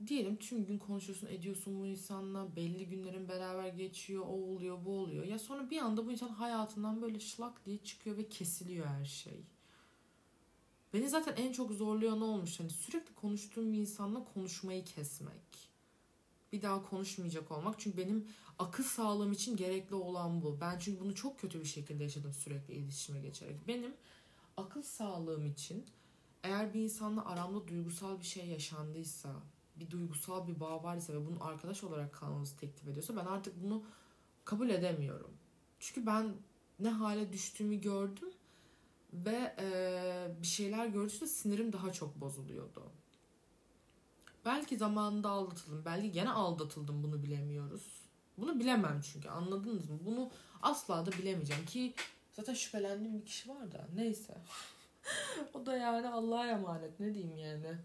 diyelim 0.07 0.35
tüm 0.35 0.65
gün 0.65 0.77
konuşuyorsun, 0.77 1.27
ediyorsun 1.27 1.79
bu 1.79 1.85
insanla. 1.85 2.55
Belli 2.55 2.89
günlerin 2.89 3.29
beraber 3.29 3.67
geçiyor, 3.67 4.23
o 4.23 4.33
oluyor, 4.33 4.85
bu 4.85 4.99
oluyor. 4.99 5.25
Ya 5.25 5.39
sonra 5.39 5.69
bir 5.69 5.77
anda 5.77 6.05
bu 6.05 6.11
insan 6.11 6.29
hayatından 6.29 7.01
böyle 7.01 7.19
şlak 7.19 7.65
diye 7.65 7.77
çıkıyor 7.77 8.17
ve 8.17 8.29
kesiliyor 8.29 8.85
her 8.85 9.05
şey. 9.05 9.43
Beni 10.93 11.09
zaten 11.09 11.35
en 11.35 11.51
çok 11.51 11.71
zorlayan 11.71 12.21
olmuş? 12.21 12.59
Hani 12.59 12.69
sürekli 12.69 13.15
konuştuğum 13.15 13.73
bir 13.73 13.77
insanla 13.77 14.25
konuşmayı 14.33 14.85
kesmek. 14.85 15.72
Bir 16.53 16.61
daha 16.61 16.89
konuşmayacak 16.89 17.51
olmak. 17.51 17.79
Çünkü 17.79 17.97
benim 17.97 18.27
akıl 18.59 18.83
sağlığım 18.83 19.31
için 19.31 19.57
gerekli 19.57 19.95
olan 19.95 20.41
bu. 20.41 20.57
Ben 20.61 20.79
çünkü 20.79 20.99
bunu 20.99 21.15
çok 21.15 21.39
kötü 21.39 21.59
bir 21.59 21.65
şekilde 21.65 22.03
yaşadım 22.03 22.33
sürekli 22.33 22.73
iletişime 22.73 23.19
geçerek. 23.19 23.67
Benim 23.67 23.93
akıl 24.57 24.81
sağlığım 24.81 25.45
için 25.45 25.85
eğer 26.43 26.73
bir 26.73 26.81
insanla 26.81 27.25
aramda 27.25 27.67
duygusal 27.67 28.19
bir 28.19 28.25
şey 28.25 28.47
yaşandıysa, 28.47 29.35
bir 29.75 29.89
duygusal 29.89 30.47
bir 30.47 30.59
bağ 30.59 30.83
varsa 30.83 31.13
ve 31.13 31.25
bunun 31.25 31.39
arkadaş 31.39 31.83
olarak 31.83 32.13
kalmamızı 32.13 32.57
teklif 32.57 32.87
ediyorsa 32.87 33.15
ben 33.15 33.25
artık 33.25 33.63
bunu 33.63 33.83
kabul 34.45 34.69
edemiyorum. 34.69 35.31
Çünkü 35.79 36.05
ben 36.05 36.33
ne 36.79 36.89
hale 36.89 37.33
düştüğümü 37.33 37.81
gördüm 37.81 38.29
ve 39.13 39.55
e, 39.59 40.41
bir 40.41 40.47
şeyler 40.47 40.85
gördükçe 40.85 41.27
sinirim 41.27 41.73
daha 41.73 41.93
çok 41.93 42.21
bozuluyordu. 42.21 42.91
Belki 44.45 44.77
zamanında 44.77 45.29
aldatıldım. 45.29 45.85
Belki 45.85 46.11
gene 46.11 46.29
aldatıldım 46.29 47.03
bunu 47.03 47.23
bilemiyoruz. 47.23 48.03
Bunu 48.37 48.59
bilemem 48.59 49.01
çünkü 49.01 49.29
anladınız 49.29 49.89
mı? 49.89 49.99
Bunu 50.05 50.31
asla 50.61 51.05
da 51.05 51.11
bilemeyeceğim 51.11 51.65
ki 51.65 51.93
zaten 52.33 52.53
şüphelendiğim 52.53 53.19
bir 53.19 53.25
kişi 53.25 53.49
var 53.49 53.71
da 53.71 53.87
neyse. 53.95 54.37
o 55.53 55.65
da 55.65 55.77
yani 55.77 56.09
Allah'a 56.09 56.47
emanet 56.47 56.99
ne 56.99 57.13
diyeyim 57.13 57.37
yani. 57.37 57.77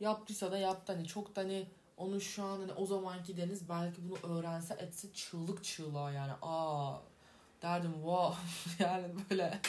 Yaptıysa 0.00 0.52
da 0.52 0.58
yaptı 0.58 0.92
hani 0.92 1.06
çok 1.06 1.36
da 1.36 1.40
hani 1.40 1.66
onun 1.96 2.18
şu 2.18 2.44
an 2.44 2.60
hani 2.60 2.72
o 2.72 2.86
zamanki 2.86 3.36
Deniz 3.36 3.68
belki 3.68 4.00
bunu 4.08 4.34
öğrense 4.34 4.74
etse 4.74 5.12
çığlık 5.12 5.64
çığlığa 5.64 6.12
yani 6.12 6.32
aa 6.42 6.98
derdim 7.62 7.92
wow 7.92 8.36
yani 8.84 9.08
böyle 9.30 9.60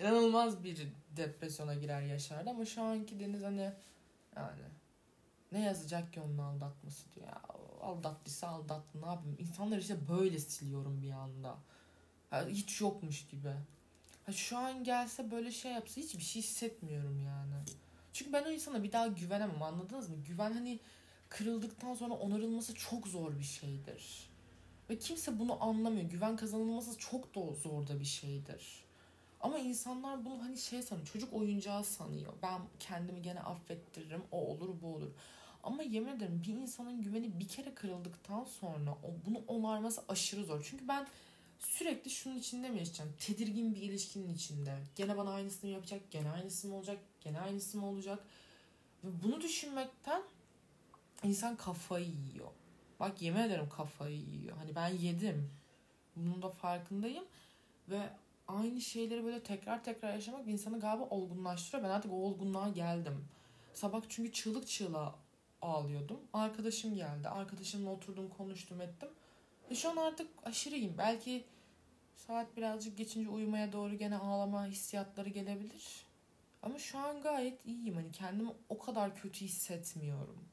inanılmaz 0.00 0.64
bir 0.64 0.88
depresyona 1.16 1.74
girer 1.74 2.02
yaşardı 2.02 2.50
ama 2.50 2.64
şu 2.64 2.82
anki 2.82 3.20
Deniz 3.20 3.42
hani 3.42 3.72
yani 4.36 4.62
ne 5.54 5.60
yazacak 5.60 6.12
ki 6.12 6.20
onun 6.20 6.38
aldatması 6.38 7.14
diyor 7.14 7.26
ya. 7.26 7.42
Aldattıysa 7.82 8.48
aldattı 8.48 9.02
ne 9.02 9.06
yapayım? 9.06 9.36
İnsanlar 9.38 9.78
işte 9.78 10.08
böyle 10.08 10.38
siliyorum 10.38 11.02
bir 11.02 11.10
anda. 11.10 11.56
Yani 12.32 12.52
hiç 12.52 12.80
yokmuş 12.80 13.26
gibi. 13.26 13.52
Ha 14.26 14.32
şu 14.32 14.58
an 14.58 14.84
gelse 14.84 15.30
böyle 15.30 15.50
şey 15.50 15.72
yapsa 15.72 16.00
hiçbir 16.00 16.22
şey 16.22 16.42
hissetmiyorum 16.42 17.20
yani. 17.26 17.54
Çünkü 18.12 18.32
ben 18.32 18.44
o 18.44 18.50
insana 18.50 18.82
bir 18.82 18.92
daha 18.92 19.06
güvenemem 19.06 19.62
anladınız 19.62 20.08
mı? 20.08 20.16
Güven 20.28 20.52
hani 20.52 20.80
kırıldıktan 21.28 21.94
sonra 21.94 22.14
onarılması 22.14 22.74
çok 22.74 23.08
zor 23.08 23.38
bir 23.38 23.44
şeydir. 23.44 24.30
Ve 24.90 24.98
kimse 24.98 25.38
bunu 25.38 25.64
anlamıyor. 25.64 26.10
Güven 26.10 26.36
kazanılması 26.36 26.98
çok 26.98 27.34
da 27.34 27.54
zor 27.54 27.86
da 27.86 28.00
bir 28.00 28.04
şeydir. 28.04 28.84
Ama 29.40 29.58
insanlar 29.58 30.24
bunu 30.24 30.42
hani 30.42 30.58
şey 30.58 30.82
sanıyor 30.82 31.06
çocuk 31.06 31.32
oyuncağı 31.32 31.84
sanıyor. 31.84 32.32
Ben 32.42 32.60
kendimi 32.80 33.22
gene 33.22 33.40
affettiririm 33.40 34.22
o 34.32 34.46
olur 34.46 34.68
bu 34.82 34.94
olur 34.94 35.10
ama 35.64 35.82
yemin 35.82 36.08
ederim 36.08 36.42
bir 36.46 36.54
insanın 36.54 37.02
güveni 37.02 37.40
bir 37.40 37.48
kere 37.48 37.74
kırıldıktan 37.74 38.44
sonra 38.44 38.90
o 38.90 39.26
bunu 39.26 39.38
onarması 39.46 40.02
aşırı 40.08 40.44
zor. 40.44 40.66
Çünkü 40.70 40.88
ben 40.88 41.06
sürekli 41.58 42.10
şunun 42.10 42.36
içinde 42.36 42.68
mi 42.68 42.78
yaşayacağım? 42.78 43.12
Tedirgin 43.18 43.74
bir 43.74 43.82
ilişkinin 43.82 44.34
içinde. 44.34 44.78
Gene 44.96 45.16
bana 45.16 45.30
aynısını 45.30 45.70
yapacak, 45.70 46.10
gene 46.10 46.30
aynısı 46.30 46.68
mı 46.68 46.76
olacak, 46.76 46.98
gene 47.20 47.40
aynısı 47.40 47.78
mı 47.78 47.86
olacak? 47.86 48.24
Ve 49.04 49.08
bunu 49.22 49.40
düşünmekten 49.40 50.22
insan 51.22 51.56
kafayı 51.56 52.06
yiyor. 52.06 52.50
Bak 53.00 53.22
yemin 53.22 53.40
ederim 53.40 53.68
kafayı 53.68 54.16
yiyor. 54.16 54.56
Hani 54.56 54.74
ben 54.74 54.88
yedim. 54.88 55.50
Bunun 56.16 56.42
da 56.42 56.50
farkındayım. 56.50 57.24
Ve 57.88 58.10
aynı 58.48 58.80
şeyleri 58.80 59.24
böyle 59.24 59.42
tekrar 59.42 59.84
tekrar 59.84 60.14
yaşamak 60.14 60.48
insanı 60.48 60.80
galiba 60.80 61.04
olgunlaştırıyor. 61.04 61.88
Ben 61.88 61.94
artık 61.94 62.12
o 62.12 62.16
olgunluğa 62.16 62.68
geldim. 62.68 63.24
Sabah 63.74 64.02
çünkü 64.08 64.32
çığlık 64.32 64.68
çığlığa 64.68 65.23
ağlıyordum. 65.64 66.20
Arkadaşım 66.32 66.94
geldi. 66.94 67.28
Arkadaşımla 67.28 67.90
oturdum, 67.90 68.28
konuştum, 68.28 68.80
ettim. 68.80 69.08
Ve 69.70 69.74
şu 69.74 69.90
an 69.90 69.96
artık 69.96 70.30
aşırıyım. 70.44 70.98
Belki 70.98 71.44
saat 72.16 72.56
birazcık 72.56 72.98
geçince 72.98 73.28
uyumaya 73.28 73.72
doğru 73.72 73.94
gene 73.94 74.16
ağlama 74.16 74.66
hissiyatları 74.66 75.28
gelebilir. 75.28 76.06
Ama 76.62 76.78
şu 76.78 76.98
an 76.98 77.20
gayet 77.20 77.66
iyiyim. 77.66 77.94
Hani 77.94 78.12
kendimi 78.12 78.50
o 78.68 78.78
kadar 78.78 79.16
kötü 79.16 79.44
hissetmiyorum. 79.44 80.44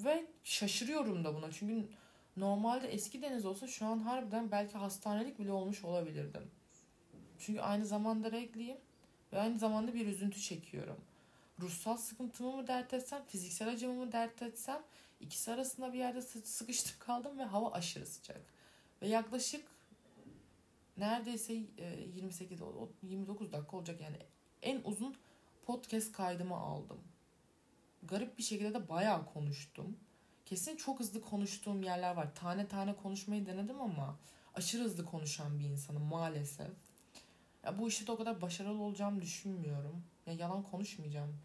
Ve 0.00 0.26
şaşırıyorum 0.44 1.24
da 1.24 1.34
buna. 1.34 1.52
Çünkü 1.52 1.88
normalde 2.36 2.88
eski 2.88 3.22
deniz 3.22 3.46
olsa 3.46 3.66
şu 3.66 3.86
an 3.86 3.98
harbiden 3.98 4.50
belki 4.50 4.78
hastanelik 4.78 5.38
bile 5.38 5.52
olmuş 5.52 5.84
olabilirdim. 5.84 6.50
Çünkü 7.38 7.60
aynı 7.60 7.86
zamanda 7.86 8.32
regliyim 8.32 8.78
ve 9.32 9.38
aynı 9.38 9.58
zamanda 9.58 9.94
bir 9.94 10.06
üzüntü 10.06 10.40
çekiyorum 10.40 10.96
ruhsal 11.60 11.96
sıkıntımı 11.96 12.56
mı 12.56 12.66
dert 12.66 12.94
etsem, 12.94 13.24
fiziksel 13.26 13.68
acımı 13.68 14.04
mı 14.04 14.12
dert 14.12 14.42
etsem 14.42 14.82
ikisi 15.20 15.52
arasında 15.52 15.92
bir 15.92 15.98
yerde 15.98 16.22
sıkıştım 16.22 16.96
kaldım 16.98 17.38
ve 17.38 17.44
hava 17.44 17.70
aşırı 17.70 18.06
sıcak. 18.06 18.40
Ve 19.02 19.08
yaklaşık 19.08 19.66
neredeyse 20.96 21.52
28 22.14 22.60
e, 22.62 22.64
29 23.02 23.52
dakika 23.52 23.76
olacak 23.76 24.00
yani 24.00 24.16
en 24.62 24.80
uzun 24.84 25.16
podcast 25.66 26.12
kaydımı 26.12 26.56
aldım. 26.56 27.00
Garip 28.02 28.38
bir 28.38 28.42
şekilde 28.42 28.74
de 28.74 28.88
bayağı 28.88 29.32
konuştum. 29.32 29.96
Kesin 30.46 30.76
çok 30.76 31.00
hızlı 31.00 31.20
konuştuğum 31.20 31.82
yerler 31.82 32.16
var. 32.16 32.34
Tane 32.34 32.68
tane 32.68 32.96
konuşmayı 32.96 33.46
denedim 33.46 33.80
ama 33.80 34.18
aşırı 34.54 34.82
hızlı 34.82 35.04
konuşan 35.04 35.58
bir 35.58 35.64
insanım 35.64 36.02
maalesef. 36.02 36.70
Ya 37.64 37.78
bu 37.78 37.88
işte 37.88 38.12
o 38.12 38.16
kadar 38.16 38.42
başarılı 38.42 38.82
olacağımı 38.82 39.22
düşünmüyorum. 39.22 40.04
Ya 40.26 40.32
yalan 40.32 40.62
konuşmayacağım. 40.62 41.38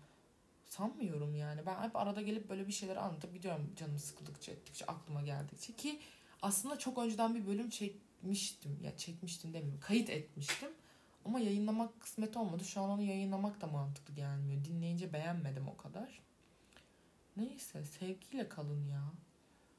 Sanmıyorum 0.65 1.35
yani. 1.35 1.65
Ben 1.65 1.83
hep 1.83 1.95
arada 1.95 2.21
gelip 2.21 2.49
böyle 2.49 2.67
bir 2.67 2.71
şeyler 2.71 2.95
anlatıp 2.95 3.33
gidiyorum 3.33 3.73
canım 3.75 3.99
sıkıldıkça 3.99 4.51
ettikçe 4.51 4.85
aklıma 4.85 5.21
geldikçe 5.21 5.73
ki 5.73 5.99
aslında 6.41 6.79
çok 6.79 6.97
önceden 6.97 7.35
bir 7.35 7.47
bölüm 7.47 7.69
çekmiştim. 7.69 8.79
Ya 8.83 8.97
çekmiştim 8.97 9.53
demeyeyim. 9.53 9.79
Kayıt 9.79 10.09
etmiştim. 10.09 10.69
Ama 11.25 11.39
yayınlamak 11.39 11.99
kısmet 12.01 12.37
olmadı. 12.37 12.65
Şu 12.65 12.81
an 12.81 12.89
onu 12.89 13.01
yayınlamak 13.01 13.61
da 13.61 13.67
mantıklı 13.67 14.13
gelmiyor. 14.13 14.63
Dinleyince 14.63 15.13
beğenmedim 15.13 15.67
o 15.67 15.77
kadar. 15.77 16.21
Neyse 17.37 17.83
sevgiyle 17.83 18.49
kalın 18.49 18.85
ya. 18.87 19.03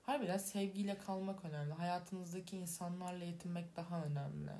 Harbiden 0.02 0.38
sevgiyle 0.38 0.98
kalmak 0.98 1.44
önemli. 1.44 1.72
Hayatınızdaki 1.72 2.56
insanlarla 2.56 3.24
yetinmek 3.24 3.76
daha 3.76 4.04
önemli. 4.04 4.52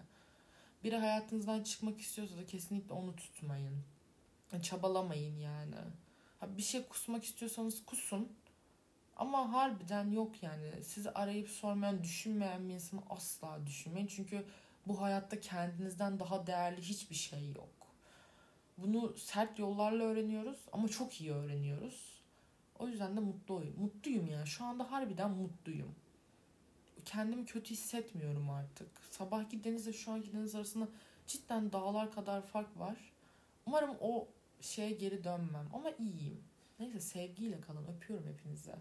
Biri 0.84 0.96
hayatınızdan 0.96 1.62
çıkmak 1.62 2.00
istiyorsa 2.00 2.36
da 2.36 2.46
kesinlikle 2.46 2.94
onu 2.94 3.16
tutmayın. 3.16 3.84
Çabalamayın 4.60 5.38
yani. 5.38 5.76
Bir 6.46 6.62
şey 6.62 6.84
kusmak 6.88 7.24
istiyorsanız 7.24 7.86
kusun. 7.86 8.32
Ama 9.16 9.52
harbiden 9.52 10.10
yok 10.10 10.42
yani. 10.42 10.84
Sizi 10.84 11.10
arayıp 11.10 11.48
sormayan, 11.48 12.02
düşünmeyen 12.02 12.68
bir 12.68 12.74
insanı 12.74 13.00
asla 13.10 13.66
düşünmeyin. 13.66 14.06
Çünkü 14.06 14.46
bu 14.86 15.00
hayatta 15.00 15.40
kendinizden 15.40 16.20
daha 16.20 16.46
değerli 16.46 16.82
hiçbir 16.82 17.14
şey 17.14 17.52
yok. 17.52 17.68
Bunu 18.78 19.16
sert 19.16 19.58
yollarla 19.58 20.04
öğreniyoruz 20.04 20.58
ama 20.72 20.88
çok 20.88 21.20
iyi 21.20 21.32
öğreniyoruz. 21.32 22.22
O 22.78 22.88
yüzden 22.88 23.16
de 23.16 23.20
mutluyum. 23.20 23.74
Mutluyum 23.80 24.26
yani. 24.26 24.46
Şu 24.46 24.64
anda 24.64 24.92
harbiden 24.92 25.30
mutluyum. 25.30 25.94
Kendimi 27.04 27.44
kötü 27.46 27.70
hissetmiyorum 27.70 28.50
artık. 28.50 28.88
Sabahki 29.10 29.64
denizle 29.64 29.92
şu 29.92 30.12
anki 30.12 30.32
deniz 30.32 30.54
arasında 30.54 30.88
cidden 31.26 31.72
dağlar 31.72 32.12
kadar 32.12 32.46
fark 32.46 32.78
var. 32.78 32.96
Umarım 33.66 33.96
o 34.00 34.28
şeye 34.62 34.90
geri 34.92 35.24
dönmem 35.24 35.68
ama 35.74 35.90
iyiyim. 35.90 36.40
Neyse 36.78 37.00
sevgiyle 37.00 37.60
kalın. 37.60 37.86
Öpüyorum 37.96 38.26
hepinize. 38.26 38.74